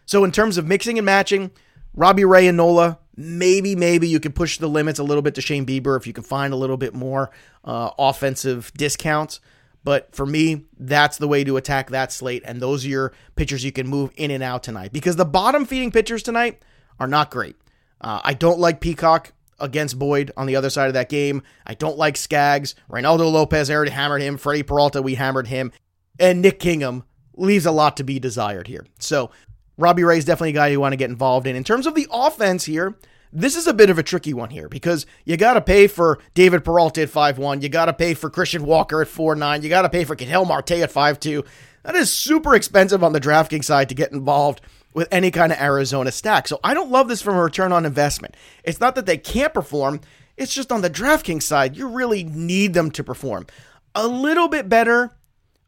So, 0.07 0.25
in 0.25 0.33
terms 0.33 0.59
of 0.59 0.67
mixing 0.67 0.99
and 0.99 1.07
matching, 1.07 1.50
Robbie 1.95 2.25
Ray 2.25 2.49
and 2.49 2.57
Nola, 2.57 2.99
maybe, 3.16 3.76
maybe 3.76 4.09
you 4.09 4.21
can 4.21 4.33
push 4.33 4.59
the 4.59 4.68
limits 4.68 4.99
a 4.99 5.04
little 5.04 5.23
bit 5.23 5.35
to 5.37 5.40
Shane 5.40 5.66
Bieber 5.66 5.97
if 5.97 6.06
you 6.06 6.12
can 6.12 6.25
find 6.25 6.52
a 6.52 6.56
little 6.56 6.76
bit 6.76 6.94
more 6.94 7.30
uh, 7.64 7.90
offensive 7.99 8.73
discounts. 8.76 9.40
But 9.85 10.14
for 10.14 10.25
me, 10.25 10.64
that's 10.78 11.18
the 11.18 11.28
way 11.28 11.44
to 11.44 11.56
attack 11.59 11.90
that 11.90 12.11
slate. 12.11 12.42
And 12.47 12.61
those 12.61 12.85
are 12.85 12.88
your 12.88 13.12
pitchers 13.37 13.64
you 13.64 13.73
can 13.73 13.87
move 13.87 14.11
in 14.16 14.30
and 14.30 14.42
out 14.42 14.62
tonight 14.62 14.92
because 14.92 15.16
the 15.16 15.26
bottom 15.26 15.66
feeding 15.66 15.90
pitchers 15.90 16.23
tonight 16.23 16.62
are 16.99 17.06
not 17.06 17.30
great. 17.30 17.56
Uh, 18.00 18.21
I 18.25 18.35
don't 18.35 18.59
like 18.59 18.80
Peacock 18.80 19.33
against 19.61 19.99
Boyd 19.99 20.33
on 20.37 20.47
the 20.47 20.56
other 20.56 20.71
side 20.71 20.88
of 20.88 20.94
that 20.94 21.09
game. 21.09 21.42
I 21.66 21.75
don't 21.75 21.99
like 21.99 22.16
Skaggs. 22.16 22.75
Reynaldo 22.90 23.30
Lopez 23.30 23.71
already 23.71 23.90
hammered 23.90 24.23
him. 24.23 24.37
Freddie 24.37 24.62
Peralta, 24.62 25.02
we 25.02 25.14
hammered 25.14 25.49
him. 25.49 25.71
And 26.18 26.40
Nick 26.40 26.59
Kingham 26.61 27.04
leaves 27.37 27.66
a 27.66 27.73
lot 27.73 27.97
to 27.99 28.04
be 28.04 28.18
desired 28.18 28.68
here. 28.68 28.87
So 28.99 29.30
Robbie 29.76 30.04
Ray 30.04 30.19
is 30.19 30.25
definitely 30.25 30.50
a 30.50 30.54
guy 30.54 30.69
you 30.69 30.81
want 30.81 30.93
to 30.93 30.97
get 30.97 31.11
involved 31.11 31.47
in. 31.47 31.57
In 31.57 31.64
terms 31.64 31.87
of 31.87 31.95
the 31.95 32.07
offense 32.11 32.64
here, 32.64 32.97
this 33.33 33.57
is 33.57 33.66
a 33.66 33.75
bit 33.75 33.90
of 33.90 33.99
a 33.99 34.02
tricky 34.02 34.33
one 34.33 34.50
here 34.50 34.69
because 34.69 35.07
you 35.25 35.37
got 35.37 35.54
to 35.54 35.61
pay 35.61 35.88
for 35.88 36.21
David 36.35 36.64
Peralta 36.64 37.02
at 37.02 37.09
5'1. 37.09 37.62
You 37.62 37.69
got 37.69 37.87
to 37.87 37.93
pay 37.93 38.14
for 38.14 38.31
Christian 38.31 38.64
Walker 38.64 39.02
at 39.02 39.09
4'9. 39.09 39.62
You 39.62 39.69
got 39.69 39.83
to 39.83 39.88
pay 39.88 40.04
for 40.04 40.14
Ketel 40.14 40.45
Marte 40.45 40.71
at 40.73 40.93
5'2. 40.93 41.45
That 41.83 41.97
is 41.97 42.12
super 42.12 42.54
expensive 42.54 43.02
on 43.02 43.12
the 43.12 43.21
DraftKings 43.21 43.64
side 43.64 43.88
to 43.88 43.95
get 43.95 44.12
involved 44.12 44.61
with 44.95 45.09
any 45.11 45.33
kind 45.33 45.52
of 45.52 45.61
Arizona 45.61 46.12
stack. 46.12 46.47
So 46.47 46.61
I 46.62 46.73
don't 46.73 46.90
love 46.90 47.09
this 47.09 47.21
from 47.21 47.37
a 47.37 47.43
return 47.43 47.73
on 47.73 47.85
investment. 47.85 48.37
It's 48.62 48.81
not 48.81 48.95
that 48.95 49.07
they 49.07 49.19
can't 49.19 49.52
perform, 49.52 50.00
it's 50.37 50.54
just 50.54 50.73
on 50.73 50.81
the 50.81 50.90
DraftKings 50.90 51.43
side, 51.43 51.76
you 51.76 51.88
really 51.88 52.25
need 52.25 52.75
them 52.75 52.90
to 52.93 53.04
perform. 53.04 53.47
A 53.95 54.07
little 54.07 54.49
bit 54.49 54.69
better 54.69 55.11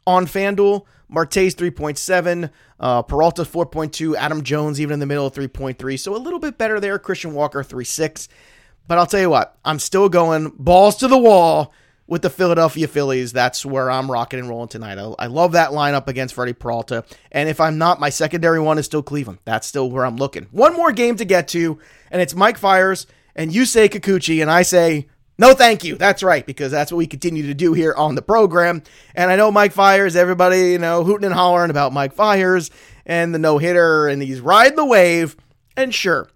on 0.07 0.27
FanDuel. 0.27 0.85
Marte's 1.09 1.55
3.7, 1.55 2.51
uh, 2.81 3.03
Peralta 3.03 3.43
4.2, 3.43 4.17
Adam 4.17 4.43
Jones 4.43 4.81
even 4.81 4.95
in 4.95 5.01
the 5.01 5.07
middle 5.07 5.27
of 5.27 5.35
3.3. 5.35 5.99
So 5.99 6.17
a 6.17 6.19
little 6.19 6.41
bit 6.41 6.59
better 6.59 6.81
there. 6.81 6.99
Christian 6.99 7.33
Walker 7.33 7.63
3.6. 7.63 8.29
But 8.89 8.99
I'll 8.99 9.07
tell 9.07 9.21
you 9.21 9.31
what, 9.31 9.57
I'm 9.65 9.79
still 9.79 10.09
going 10.09 10.53
balls 10.59 10.97
to 10.97 11.09
the 11.09 11.19
wall 11.19 11.73
with 12.07 12.23
the 12.23 12.31
Philadelphia 12.31 12.87
Phillies. 12.87 13.33
That's 13.33 13.67
where 13.67 13.91
I'm 13.91 14.11
rocking 14.11 14.39
and 14.39 14.49
rolling 14.49 14.69
tonight. 14.69 14.99
I, 14.99 15.13
I 15.19 15.27
love 15.27 15.53
that 15.53 15.71
lineup 15.71 16.07
against 16.07 16.35
Freddie 16.35 16.53
Peralta. 16.53 17.05
And 17.33 17.49
if 17.49 17.61
I'm 17.61 17.79
not, 17.79 18.01
my 18.01 18.11
secondary 18.11 18.61
one 18.61 18.79
is 18.79 18.87
still 18.87 19.03
Cleveland. 19.03 19.41
That's 19.45 19.67
still 19.67 19.91
where 19.91 20.07
I'm 20.07 20.17
looking. 20.17 20.47
One 20.51 20.75
more 20.75 20.93
game 20.93 21.17
to 21.17 21.25
get 21.25 21.49
to, 21.49 21.79
and 22.11 22.23
it's 22.23 22.35
Mike 22.35 22.59
Fiers, 22.59 23.07
and 23.35 23.53
you 23.55 23.65
say 23.65 23.89
Kikuchi, 23.89 24.41
and 24.41 24.51
I 24.51 24.63
say 24.63 25.09
no, 25.39 25.55
thank 25.55 25.85
you. 25.85 25.97
That's 25.97 26.23
right, 26.23 26.47
because 26.47 26.71
that's 26.71 26.91
what 26.91 26.99
we 26.99 27.07
continue 27.07 27.47
to 27.47 27.55
do 27.55 27.73
here 27.73 27.95
on 27.95 28.15
the 28.15 28.23
program. 28.23 28.83
And 29.15 29.31
I 29.31 29.37
know 29.37 29.53
Mike 29.53 29.73
Fiers, 29.73 30.17
everybody, 30.17 30.73
you 30.73 30.79
know, 30.79 31.05
hooting 31.05 31.27
and 31.27 31.35
hollering 31.35 31.71
about 31.71 31.93
Mike 31.93 32.15
Fiers 32.15 32.71
and 33.05 33.35
the 33.35 33.39
no 33.39 33.59
hitter, 33.59 34.09
and 34.09 34.23
he's 34.23 34.41
riding 34.41 34.77
the 34.77 34.85
wave. 34.85 35.37
And 35.77 35.95
sure, 35.95 36.29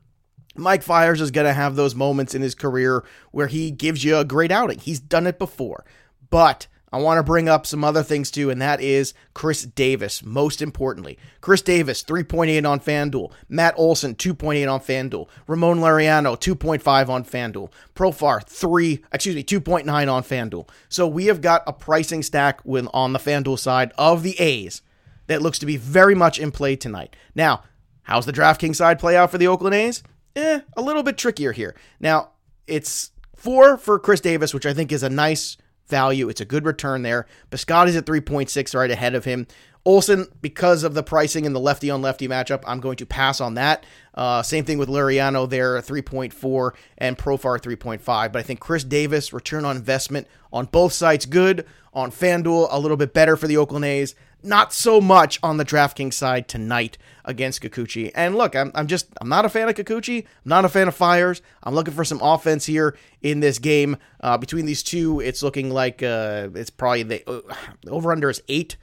Mike 0.54 0.82
Fiers 0.82 1.20
is 1.20 1.30
going 1.30 1.46
to 1.46 1.52
have 1.52 1.76
those 1.76 1.94
moments 1.94 2.34
in 2.34 2.42
his 2.42 2.54
career 2.54 3.04
where 3.30 3.46
he 3.46 3.70
gives 3.70 4.04
you 4.04 4.18
a 4.18 4.24
great 4.24 4.52
outing. 4.52 4.78
He's 4.78 5.00
done 5.00 5.26
it 5.26 5.38
before. 5.38 5.84
But 6.28 6.66
I 6.92 6.98
want 6.98 7.18
to 7.18 7.22
bring 7.22 7.48
up 7.48 7.66
some 7.66 7.84
other 7.84 8.02
things 8.02 8.30
too, 8.30 8.50
and 8.50 8.60
that 8.60 8.80
is 8.80 9.14
Khris 9.32 9.62
Davis, 9.62 10.24
most 10.24 10.60
importantly. 10.60 11.18
Khris 11.40 11.62
Davis, 11.62 12.02
3.8 12.02 12.68
on 12.68 12.80
FanDuel. 12.80 13.32
Matt 13.48 13.74
Olson, 13.76 14.16
2.8 14.16 14.72
on 14.72 14.80
FanDuel. 14.80 15.28
Ramon 15.46 15.78
Laureano, 15.78 16.36
2.5 16.36 17.08
on 17.08 17.24
FanDuel. 17.24 17.70
Profar, 17.94 18.44
3, 18.44 19.04
excuse 19.12 19.36
me, 19.36 19.44
2.9 19.44 20.12
on 20.12 20.22
FanDuel. 20.22 20.68
So 20.88 21.06
we 21.06 21.26
have 21.26 21.40
got 21.40 21.62
a 21.66 21.72
pricing 21.72 22.22
stack 22.22 22.60
with, 22.64 22.88
on 22.92 23.12
the 23.12 23.20
FanDuel 23.20 23.58
side 23.58 23.92
of 23.96 24.24
the 24.24 24.38
A's 24.40 24.82
that 25.28 25.42
looks 25.42 25.60
to 25.60 25.66
be 25.66 25.76
very 25.76 26.16
much 26.16 26.40
in 26.40 26.50
play 26.50 26.74
tonight. 26.74 27.14
Now, 27.36 27.62
how's 28.02 28.26
the 28.26 28.32
DraftKings 28.32 28.76
side 28.76 28.98
play 28.98 29.16
out 29.16 29.30
for 29.30 29.38
the 29.38 29.46
Oakland 29.46 29.76
A's? 29.76 30.02
Eh, 30.34 30.60
a 30.76 30.82
little 30.82 31.04
bit 31.04 31.16
trickier 31.16 31.52
here. 31.52 31.76
Now, 32.00 32.30
it's 32.66 33.12
four 33.36 33.76
for 33.76 34.00
Khris 34.00 34.20
Davis, 34.20 34.52
which 34.52 34.66
I 34.66 34.74
think 34.74 34.90
is 34.90 35.04
a 35.04 35.08
nice 35.08 35.56
value. 35.90 36.28
It's 36.28 36.40
a 36.40 36.44
good 36.46 36.64
return 36.64 37.02
there. 37.02 37.26
Piscotty's 37.50 37.96
at 37.96 38.06
3.6, 38.06 38.74
right 38.74 38.90
ahead 38.90 39.14
of 39.14 39.24
him. 39.24 39.46
Olson, 39.84 40.26
because 40.42 40.84
of 40.84 40.92
the 40.92 41.02
pricing 41.02 41.46
and 41.46 41.56
the 41.56 41.60
lefty 41.60 41.90
on 41.90 42.02
lefty 42.02 42.28
matchup, 42.28 42.62
I'm 42.66 42.80
going 42.80 42.96
to 42.96 43.06
pass 43.06 43.40
on 43.40 43.54
that. 43.54 43.84
Uh, 44.14 44.42
same 44.42 44.64
thing 44.64 44.76
with 44.76 44.90
Laureano 44.90 45.48
there, 45.48 45.80
3.4, 45.80 46.72
and 46.98 47.16
Profar 47.16 47.58
3.5. 47.58 48.02
But 48.04 48.36
I 48.36 48.42
think 48.42 48.60
Khris 48.60 48.84
Davis, 48.84 49.32
return 49.32 49.64
on 49.64 49.76
investment 49.76 50.26
on 50.52 50.66
both 50.66 50.92
sides, 50.92 51.26
good. 51.26 51.66
On 51.92 52.12
FanDuel, 52.12 52.68
a 52.70 52.78
little 52.78 52.96
bit 52.96 53.12
better 53.14 53.36
for 53.36 53.48
the 53.48 53.56
Oakland 53.56 53.84
A's. 53.84 54.14
Not 54.42 54.72
so 54.72 55.00
much 55.00 55.38
on 55.42 55.58
the 55.58 55.64
DraftKings 55.64 56.14
side 56.14 56.48
tonight 56.48 56.96
against 57.24 57.60
Kikuchi. 57.60 58.10
And 58.14 58.36
look, 58.36 58.56
I'm, 58.56 58.72
I'm 58.74 58.86
just, 58.86 59.08
I'm 59.20 59.28
not 59.28 59.44
a 59.44 59.48
fan 59.48 59.68
of 59.68 59.74
Kikuchi. 59.74 60.20
I'm 60.20 60.48
not 60.48 60.64
a 60.64 60.68
fan 60.68 60.88
of 60.88 60.94
Fiers. 60.94 61.42
I'm 61.62 61.74
looking 61.74 61.94
for 61.94 62.04
some 62.04 62.20
offense 62.22 62.66
here 62.66 62.96
in 63.20 63.40
this 63.40 63.58
game. 63.58 63.96
Uh, 64.20 64.38
between 64.38 64.66
these 64.66 64.82
two, 64.82 65.20
it's 65.20 65.42
looking 65.42 65.70
like 65.70 66.02
uh, 66.02 66.48
it's 66.54 66.70
probably 66.70 67.02
the 67.02 67.30
uh, 67.30 67.40
over 67.88 68.12
under 68.12 68.30
is 68.30 68.42
eight. 68.48 68.76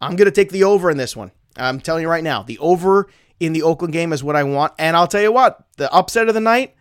I'm 0.00 0.16
going 0.16 0.26
to 0.26 0.32
take 0.32 0.50
the 0.50 0.64
over 0.64 0.90
in 0.90 0.96
this 0.96 1.16
one. 1.16 1.32
I'm 1.56 1.80
telling 1.80 2.02
you 2.02 2.08
right 2.08 2.24
now, 2.24 2.42
the 2.42 2.58
over 2.58 3.08
in 3.40 3.52
the 3.52 3.62
Oakland 3.62 3.92
game 3.92 4.12
is 4.12 4.22
what 4.22 4.36
I 4.36 4.44
want. 4.44 4.72
And 4.78 4.96
I'll 4.96 5.08
tell 5.08 5.22
you 5.22 5.32
what, 5.32 5.64
the 5.76 5.92
upset 5.92 6.28
of 6.28 6.34
the 6.34 6.40
night, 6.40 6.74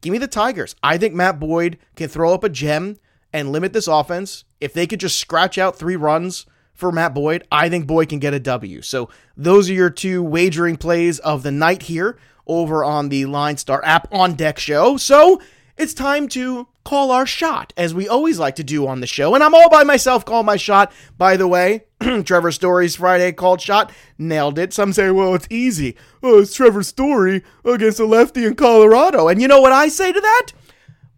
give 0.00 0.12
me 0.12 0.18
the 0.18 0.28
Tigers. 0.28 0.76
I 0.82 0.96
think 0.98 1.14
Matt 1.14 1.40
Boyd 1.40 1.78
can 1.96 2.08
throw 2.08 2.32
up 2.32 2.44
a 2.44 2.48
gem 2.48 2.98
and 3.32 3.50
limit 3.50 3.72
this 3.72 3.88
offense. 3.88 4.44
If 4.60 4.72
they 4.72 4.86
could 4.86 5.00
just 5.00 5.18
scratch 5.18 5.58
out 5.58 5.76
three 5.76 5.96
runs 5.96 6.46
for 6.74 6.92
Matt 6.92 7.14
Boyd, 7.14 7.46
I 7.50 7.68
think 7.68 7.86
Boyd 7.86 8.08
can 8.08 8.18
get 8.18 8.34
a 8.34 8.40
W. 8.40 8.82
So 8.82 9.08
those 9.36 9.70
are 9.70 9.74
your 9.74 9.90
two 9.90 10.22
wagering 10.22 10.76
plays 10.76 11.18
of 11.20 11.42
the 11.42 11.52
night 11.52 11.82
here 11.84 12.18
over 12.46 12.84
on 12.84 13.08
the 13.08 13.24
LineStar 13.24 13.80
app 13.84 14.08
on 14.12 14.34
deck 14.34 14.58
show. 14.58 14.96
So 14.96 15.40
it's 15.76 15.94
time 15.94 16.28
to 16.28 16.68
call 16.84 17.10
our 17.12 17.26
shot, 17.26 17.72
as 17.76 17.94
we 17.94 18.08
always 18.08 18.38
like 18.38 18.56
to 18.56 18.64
do 18.64 18.86
on 18.86 19.00
the 19.00 19.06
show. 19.06 19.34
And 19.34 19.44
I'm 19.44 19.54
all 19.54 19.70
by 19.70 19.84
myself 19.84 20.24
calling 20.24 20.46
my 20.46 20.56
shot. 20.56 20.92
By 21.16 21.36
the 21.36 21.46
way, 21.46 21.84
Trevor 22.24 22.52
Story's 22.52 22.96
Friday 22.96 23.32
called 23.32 23.60
shot 23.60 23.92
nailed 24.18 24.58
it. 24.58 24.72
Some 24.72 24.92
say, 24.92 25.10
well, 25.10 25.34
it's 25.34 25.46
easy. 25.50 25.96
Oh, 26.22 26.40
it's 26.40 26.54
Trevor 26.54 26.82
Story 26.82 27.42
against 27.64 28.00
a 28.00 28.04
lefty 28.04 28.44
in 28.44 28.56
Colorado. 28.56 29.28
And 29.28 29.40
you 29.40 29.48
know 29.48 29.60
what 29.60 29.72
I 29.72 29.88
say 29.88 30.12
to 30.12 30.20
that? 30.20 30.52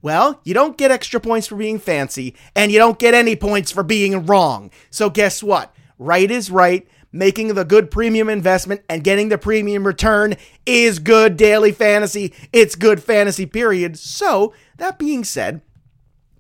Well, 0.05 0.39
you 0.45 0.53
don't 0.53 0.77
get 0.77 0.91
extra 0.91 1.19
points 1.19 1.47
for 1.47 1.57
being 1.57 1.79
fancy, 1.79 2.37
and 2.55 2.71
you 2.71 2.77
don't 2.77 2.99
get 2.99 3.15
any 3.15 3.37
points 3.37 3.73
for 3.73 3.83
being 3.83 4.27
wrong. 4.27 4.71
So, 4.91 5.09
guess 5.09 5.43
what? 5.43 5.75
Right 5.99 6.31
is 6.31 6.51
right. 6.51 6.87
Making 7.11 7.55
the 7.55 7.65
good 7.65 7.91
premium 7.91 8.29
investment 8.29 8.83
and 8.87 9.03
getting 9.03 9.31
the 9.31 9.39
premium 9.39 9.87
return 9.87 10.35
is 10.67 10.99
good 10.99 11.39
daily 11.39 11.73
fantasy. 11.73 12.35
It's 12.53 12.75
good 12.75 13.03
fantasy, 13.03 13.47
period. 13.47 13.99
So, 13.99 14.53
that 14.77 14.99
being 14.99 15.25
said, 15.25 15.63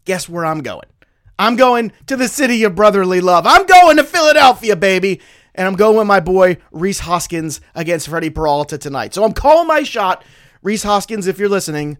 guess 0.04 0.28
where 0.28 0.44
I'm 0.44 0.60
going? 0.60 0.88
I'm 1.38 1.56
going 1.56 1.90
to 2.06 2.18
the 2.18 2.28
city 2.28 2.64
of 2.64 2.74
brotherly 2.74 3.22
love. 3.22 3.46
I'm 3.46 3.64
going 3.64 3.96
to 3.96 4.04
Philadelphia, 4.04 4.76
baby. 4.76 5.22
And 5.54 5.66
I'm 5.66 5.76
going 5.76 5.96
with 5.96 6.06
my 6.06 6.20
boy 6.20 6.58
Rhys 6.70 6.98
Hoskins 6.98 7.62
against 7.74 8.10
Freddie 8.10 8.28
Peralta 8.28 8.76
tonight. 8.76 9.14
So 9.14 9.24
I'm 9.24 9.32
calling 9.32 9.68
my 9.68 9.84
shot. 9.84 10.22
Rhys 10.60 10.82
Hoskins, 10.82 11.26
if 11.26 11.38
you're 11.38 11.48
listening, 11.48 11.96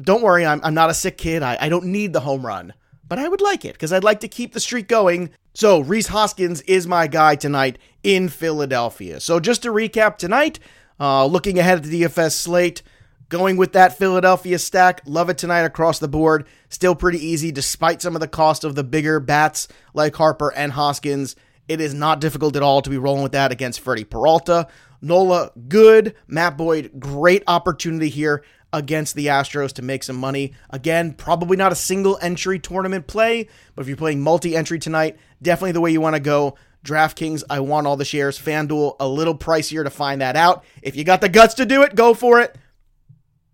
don't 0.00 0.22
worry, 0.22 0.44
I'm, 0.44 0.60
I'm 0.62 0.74
not 0.74 0.90
a 0.90 0.94
sick 0.94 1.18
kid. 1.18 1.42
I, 1.42 1.56
I 1.60 1.68
don't 1.68 1.86
need 1.86 2.12
the 2.12 2.20
home 2.20 2.44
run, 2.44 2.74
but 3.06 3.18
I 3.18 3.28
would 3.28 3.40
like 3.40 3.64
it 3.64 3.74
because 3.74 3.92
I'd 3.92 4.04
like 4.04 4.20
to 4.20 4.28
keep 4.28 4.52
the 4.52 4.60
streak 4.60 4.88
going. 4.88 5.30
So, 5.54 5.80
Rhys 5.80 6.08
Hoskins 6.08 6.62
is 6.62 6.86
my 6.86 7.06
guy 7.06 7.36
tonight 7.36 7.78
in 8.02 8.28
Philadelphia. 8.28 9.20
So, 9.20 9.38
just 9.38 9.62
to 9.62 9.68
recap 9.68 10.18
tonight, 10.18 10.58
uh, 10.98 11.26
looking 11.26 11.58
ahead 11.58 11.78
at 11.78 11.84
the 11.84 12.02
DFS 12.02 12.32
slate, 12.32 12.82
going 13.28 13.56
with 13.56 13.72
that 13.72 13.96
Philadelphia 13.96 14.58
stack, 14.58 15.00
love 15.06 15.30
it 15.30 15.38
tonight 15.38 15.62
across 15.62 15.98
the 15.98 16.08
board. 16.08 16.46
Still 16.68 16.94
pretty 16.94 17.24
easy 17.24 17.52
despite 17.52 18.02
some 18.02 18.16
of 18.16 18.20
the 18.20 18.28
cost 18.28 18.64
of 18.64 18.74
the 18.74 18.84
bigger 18.84 19.20
bats 19.20 19.68
like 19.92 20.16
Harper 20.16 20.52
and 20.52 20.72
Hoskins. 20.72 21.36
It 21.68 21.80
is 21.80 21.94
not 21.94 22.20
difficult 22.20 22.56
at 22.56 22.62
all 22.62 22.82
to 22.82 22.90
be 22.90 22.98
rolling 22.98 23.22
with 23.22 23.32
that 23.32 23.52
against 23.52 23.80
Freddie 23.80 24.04
Peralta. 24.04 24.68
Nola, 25.00 25.50
good. 25.68 26.14
Matt 26.26 26.56
Boyd, 26.56 26.92
great 26.98 27.42
opportunity 27.46 28.08
here 28.08 28.42
against 28.74 29.14
the 29.14 29.26
Astros 29.26 29.72
to 29.74 29.82
make 29.82 30.02
some 30.02 30.16
money. 30.16 30.52
Again, 30.68 31.14
probably 31.14 31.56
not 31.56 31.72
a 31.72 31.76
single 31.76 32.18
entry 32.20 32.58
tournament 32.58 33.06
play, 33.06 33.48
but 33.74 33.82
if 33.82 33.88
you're 33.88 33.96
playing 33.96 34.20
multi 34.20 34.54
entry 34.54 34.78
tonight, 34.78 35.16
definitely 35.40 35.72
the 35.72 35.80
way 35.80 35.92
you 35.92 36.00
want 36.00 36.16
to 36.16 36.20
go. 36.20 36.56
DraftKings, 36.84 37.42
I 37.48 37.60
want 37.60 37.86
all 37.86 37.96
the 37.96 38.04
shares. 38.04 38.38
FanDuel, 38.38 38.96
a 39.00 39.08
little 39.08 39.38
pricier 39.38 39.84
to 39.84 39.90
find 39.90 40.20
that 40.20 40.36
out. 40.36 40.64
If 40.82 40.96
you 40.96 41.04
got 41.04 41.22
the 41.22 41.30
guts 41.30 41.54
to 41.54 41.64
do 41.64 41.82
it, 41.82 41.94
go 41.94 42.12
for 42.12 42.40
it. 42.40 42.58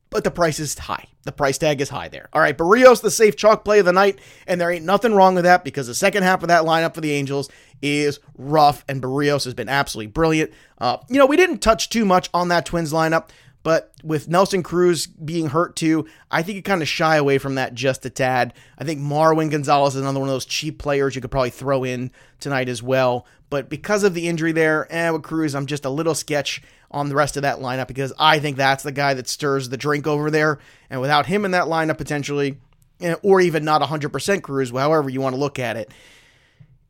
But 0.09 0.25
the 0.25 0.33
price 0.33 0.59
is 0.59 0.77
high. 0.77 1.07
The 1.23 1.33
price 1.33 1.59
tag 1.59 1.81
is 1.81 1.91
high 1.91 2.09
there. 2.09 2.29
All 2.33 2.41
right, 2.41 2.57
Berrios, 2.57 3.03
the 3.03 3.11
safe 3.11 3.37
chalk 3.37 3.65
play 3.65 3.79
of 3.79 3.85
the 3.85 3.93
night, 3.93 4.19
and 4.47 4.61
there 4.61 4.71
ain't 4.71 4.85
nothing 4.85 5.15
wrong 5.15 5.37
with 5.37 5.45
that 5.45 5.63
because 5.63 5.87
the 5.87 5.95
second 5.95 6.25
half 6.25 6.43
of 6.43 6.49
that 6.49 6.65
lineup 6.65 6.95
for 6.95 7.03
the 7.03 7.13
Angels 7.13 7.49
is 7.83 8.19
rough, 8.37 8.85
and 8.89 9.03
Berrios 9.03 9.45
has 9.45 9.55
been 9.55 9.69
absolutely 9.69 10.11
brilliant. 10.11 10.51
Uh, 10.79 10.97
you 11.09 11.19
know, 11.19 11.27
we 11.27 11.37
didn't 11.37 11.59
touch 11.59 11.91
too 11.91 12.05
much 12.05 12.31
on 12.33 12.49
that 12.49 12.67
Twins 12.67 12.93
lineup, 12.93 13.29
but 13.63 13.93
with 14.03 14.29
Nelson 14.29 14.63
Cruz 14.63 15.07
being 15.07 15.49
hurt 15.49 15.77
too, 15.77 16.07
I 16.31 16.43
think 16.43 16.57
you 16.57 16.63
kind 16.63 16.83
of 16.83 16.89
shy 16.89 17.17
away 17.17 17.39
from 17.39 17.57
that 17.57 17.75
just 17.75 18.07
a 18.07 18.11
tad. 18.11 18.55
I 18.79 18.85
think 18.85 19.01
Marwin 19.01 19.51
Gonzalez 19.51 19.95
is 19.95 20.01
another 20.01 20.21
one 20.21 20.29
of 20.29 20.35
those 20.35 20.47
cheap 20.47 20.79
players 20.79 21.15
you 21.15 21.21
could 21.21 21.31
probably 21.31 21.51
throw 21.51 21.85
in 21.85 22.11
tonight 22.39 22.69
as 22.69 22.83
well. 22.83 23.27
But 23.51 23.69
because 23.69 24.05
of 24.05 24.15
the 24.15 24.29
injury 24.29 24.53
there, 24.53 24.87
and 24.91 25.09
eh, 25.09 25.11
with 25.11 25.23
Cruz, 25.23 25.55
I'm 25.55 25.67
just 25.67 25.85
a 25.85 25.91
little 25.91 26.15
sketch 26.15 26.63
on 26.91 27.09
the 27.09 27.15
rest 27.17 27.37
of 27.37 27.43
that 27.43 27.59
lineup 27.59 27.89
because 27.89 28.13
I 28.19 28.39
think 28.39 28.57
that's 28.57 28.83
the 28.83 28.93
guy 28.93 29.15
that 29.15 29.29
stirs 29.29 29.69
the 29.69 29.77
drink 29.77 30.07
over 30.07 30.31
there. 30.31 30.59
And 30.89 31.01
without 31.01 31.27
him 31.27 31.45
in 31.45 31.51
that 31.51 31.65
lineup 31.65 31.99
potentially, 31.99 32.59
eh, 33.01 33.17
or 33.23 33.41
even 33.41 33.65
not 33.65 33.83
100% 33.83 34.43
Cruz, 34.43 34.71
however 34.71 35.11
you 35.11 35.21
want 35.21 35.35
to 35.35 35.41
look 35.41 35.59
at 35.59 35.77
it, 35.77 35.93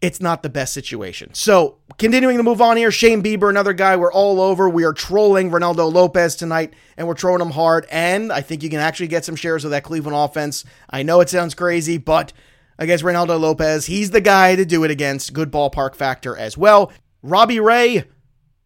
it's 0.00 0.20
not 0.20 0.42
the 0.42 0.48
best 0.48 0.72
situation. 0.72 1.34
So, 1.34 1.78
continuing 1.98 2.38
to 2.38 2.42
move 2.42 2.62
on 2.62 2.76
here, 2.76 2.90
Shane 2.90 3.22
Bieber, 3.22 3.50
another 3.50 3.74
guy 3.74 3.96
we're 3.96 4.12
all 4.12 4.40
over. 4.40 4.68
We 4.68 4.84
are 4.84 4.94
trolling 4.94 5.50
Ronaldo 5.50 5.92
Lopez 5.92 6.36
tonight, 6.36 6.72
and 6.96 7.06
we're 7.06 7.16
throwing 7.16 7.42
him 7.42 7.50
hard. 7.50 7.86
And 7.90 8.32
I 8.32 8.40
think 8.40 8.62
you 8.62 8.70
can 8.70 8.80
actually 8.80 9.08
get 9.08 9.24
some 9.24 9.36
shares 9.36 9.64
of 9.64 9.72
that 9.72 9.84
Cleveland 9.84 10.16
offense. 10.16 10.64
I 10.88 11.02
know 11.02 11.20
it 11.20 11.28
sounds 11.28 11.54
crazy, 11.54 11.98
but 11.98 12.32
against 12.78 13.04
Ronaldo 13.04 13.38
Lopez, 13.38 13.86
he's 13.86 14.10
the 14.10 14.22
guy 14.22 14.56
to 14.56 14.64
do 14.64 14.84
it 14.84 14.90
against. 14.90 15.34
Good 15.34 15.52
ballpark 15.52 15.94
factor 15.94 16.36
as 16.36 16.56
well. 16.56 16.90
Robbie 17.22 17.60
Ray, 17.60 18.04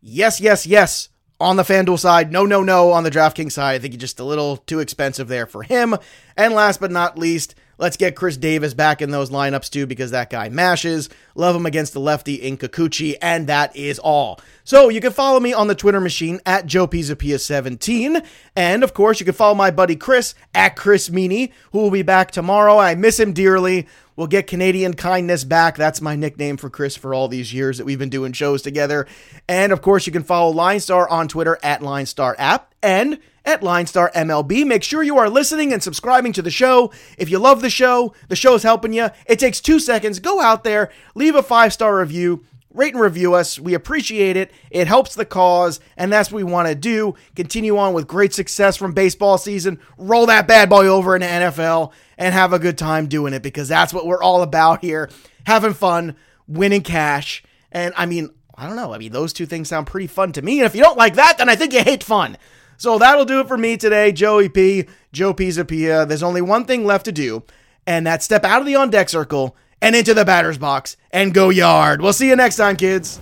yes, 0.00 0.40
yes, 0.40 0.66
yes. 0.66 1.08
On 1.40 1.56
the 1.56 1.64
FanDuel 1.64 1.98
side, 1.98 2.30
no, 2.30 2.46
no, 2.46 2.62
no. 2.62 2.92
On 2.92 3.02
the 3.02 3.10
DraftKings 3.10 3.52
side, 3.52 3.74
I 3.74 3.78
think 3.80 3.94
he's 3.94 4.00
just 4.00 4.20
a 4.20 4.24
little 4.24 4.58
too 4.58 4.78
expensive 4.78 5.26
there 5.26 5.46
for 5.46 5.64
him. 5.64 5.96
And 6.36 6.54
last 6.54 6.78
but 6.78 6.92
not 6.92 7.18
least, 7.18 7.56
Let's 7.78 7.96
get 7.96 8.16
Khris 8.16 8.36
Davis 8.36 8.74
back 8.74 9.02
in 9.02 9.10
those 9.10 9.30
lineups 9.30 9.70
too 9.70 9.86
because 9.86 10.10
that 10.12 10.30
guy 10.30 10.48
mashes. 10.48 11.08
Love 11.34 11.56
him 11.56 11.66
against 11.66 11.92
the 11.92 12.00
lefty 12.00 12.34
in 12.34 12.56
Kikuchi, 12.56 13.16
and 13.20 13.46
that 13.48 13.74
is 13.74 13.98
all. 13.98 14.40
So 14.62 14.88
you 14.88 15.00
can 15.00 15.12
follow 15.12 15.40
me 15.40 15.52
on 15.52 15.66
the 15.66 15.74
Twitter 15.74 16.00
machine 16.00 16.40
at 16.46 16.66
Joe 16.66 16.88
17 16.88 18.22
And 18.56 18.84
of 18.84 18.94
course, 18.94 19.20
you 19.20 19.26
can 19.26 19.34
follow 19.34 19.54
my 19.54 19.70
buddy 19.70 19.96
Chris 19.96 20.34
at 20.54 20.76
Chris 20.76 21.08
Meaney, 21.08 21.52
who 21.72 21.78
will 21.80 21.90
be 21.90 22.02
back 22.02 22.30
tomorrow. 22.30 22.78
I 22.78 22.94
miss 22.94 23.18
him 23.18 23.32
dearly. 23.32 23.86
We'll 24.16 24.26
get 24.26 24.46
Canadian 24.46 24.94
kindness 24.94 25.44
back. 25.44 25.76
That's 25.76 26.00
my 26.00 26.16
nickname 26.16 26.56
for 26.56 26.70
Chris 26.70 26.96
for 26.96 27.14
all 27.14 27.28
these 27.28 27.52
years 27.52 27.78
that 27.78 27.84
we've 27.84 27.98
been 27.98 28.10
doing 28.10 28.32
shows 28.32 28.62
together. 28.62 29.06
And 29.48 29.72
of 29.72 29.82
course, 29.82 30.06
you 30.06 30.12
can 30.12 30.22
follow 30.22 30.54
LineStar 30.54 31.10
on 31.10 31.28
Twitter 31.28 31.58
at 31.62 31.80
LineStar 31.80 32.34
App. 32.38 32.74
And 32.82 33.18
at 33.44 33.60
LineStar 33.60 34.12
MLB. 34.12 34.66
Make 34.66 34.82
sure 34.82 35.02
you 35.02 35.18
are 35.18 35.28
listening 35.28 35.72
and 35.72 35.82
subscribing 35.82 36.32
to 36.32 36.42
the 36.42 36.50
show. 36.50 36.92
If 37.18 37.30
you 37.30 37.38
love 37.38 37.60
the 37.60 37.70
show, 37.70 38.14
the 38.28 38.36
show 38.36 38.54
is 38.54 38.62
helping 38.62 38.92
you. 38.92 39.10
It 39.26 39.38
takes 39.38 39.60
two 39.60 39.78
seconds. 39.78 40.18
Go 40.18 40.40
out 40.40 40.64
there, 40.64 40.90
leave 41.14 41.34
a 41.34 41.42
five 41.42 41.72
star 41.72 41.98
review. 41.98 42.44
Rate 42.74 42.94
and 42.94 43.02
review 43.02 43.34
us. 43.34 43.58
We 43.58 43.74
appreciate 43.74 44.36
it. 44.36 44.50
It 44.68 44.88
helps 44.88 45.14
the 45.14 45.24
cause, 45.24 45.78
and 45.96 46.12
that's 46.12 46.32
what 46.32 46.38
we 46.38 46.52
want 46.52 46.66
to 46.66 46.74
do. 46.74 47.14
Continue 47.36 47.78
on 47.78 47.94
with 47.94 48.08
great 48.08 48.34
success 48.34 48.76
from 48.76 48.92
baseball 48.92 49.38
season. 49.38 49.78
Roll 49.96 50.26
that 50.26 50.48
bad 50.48 50.68
boy 50.68 50.88
over 50.88 51.14
into 51.14 51.28
NFL 51.28 51.92
and 52.18 52.34
have 52.34 52.52
a 52.52 52.58
good 52.58 52.76
time 52.76 53.06
doing 53.06 53.32
it 53.32 53.44
because 53.44 53.68
that's 53.68 53.94
what 53.94 54.06
we're 54.06 54.22
all 54.22 54.42
about 54.42 54.80
here. 54.80 55.08
Having 55.46 55.74
fun, 55.74 56.16
winning 56.48 56.82
cash. 56.82 57.44
And 57.70 57.94
I 57.96 58.06
mean, 58.06 58.30
I 58.56 58.66
don't 58.66 58.76
know. 58.76 58.92
I 58.92 58.98
mean, 58.98 59.12
those 59.12 59.32
two 59.32 59.46
things 59.46 59.68
sound 59.68 59.86
pretty 59.86 60.08
fun 60.08 60.32
to 60.32 60.42
me. 60.42 60.58
And 60.58 60.66
if 60.66 60.74
you 60.74 60.82
don't 60.82 60.98
like 60.98 61.14
that, 61.14 61.38
then 61.38 61.48
I 61.48 61.54
think 61.54 61.72
you 61.72 61.82
hate 61.82 62.02
fun. 62.02 62.36
So 62.76 62.98
that'll 62.98 63.24
do 63.24 63.38
it 63.38 63.46
for 63.46 63.56
me 63.56 63.76
today, 63.76 64.10
Joey 64.10 64.48
P, 64.48 64.86
Joe 65.12 65.32
Pisapia. 65.32 66.08
There's 66.08 66.24
only 66.24 66.42
one 66.42 66.64
thing 66.64 66.84
left 66.84 67.04
to 67.04 67.12
do, 67.12 67.44
and 67.86 68.04
that's 68.04 68.24
step 68.24 68.44
out 68.44 68.60
of 68.60 68.66
the 68.66 68.74
on 68.74 68.90
deck 68.90 69.08
circle 69.08 69.56
and 69.84 69.94
into 69.94 70.14
the 70.14 70.24
batter's 70.24 70.56
box 70.56 70.96
and 71.12 71.34
go 71.34 71.50
yard. 71.50 72.00
We'll 72.00 72.14
see 72.14 72.26
you 72.30 72.36
next 72.36 72.56
time, 72.56 72.74
kids. 72.74 73.20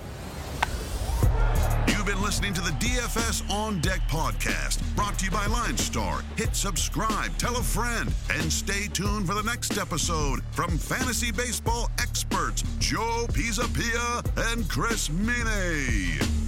You've 1.88 2.06
been 2.06 2.22
listening 2.22 2.54
to 2.54 2.60
the 2.60 2.70
DFS 2.70 3.50
On 3.50 3.80
Deck 3.80 4.00
podcast, 4.08 4.80
brought 4.94 5.18
to 5.18 5.24
you 5.24 5.32
by 5.32 5.44
LineStar. 5.46 6.22
Hit 6.38 6.54
subscribe, 6.54 7.36
tell 7.36 7.56
a 7.56 7.62
friend, 7.62 8.14
and 8.30 8.52
stay 8.52 8.86
tuned 8.92 9.26
for 9.26 9.34
the 9.34 9.42
next 9.42 9.76
episode 9.76 10.40
from 10.52 10.78
fantasy 10.78 11.32
baseball 11.32 11.90
experts 11.98 12.62
Joe 12.78 13.26
Pisapia 13.30 14.52
and 14.52 14.68
Chris 14.68 15.08
Meaney. 15.08 16.41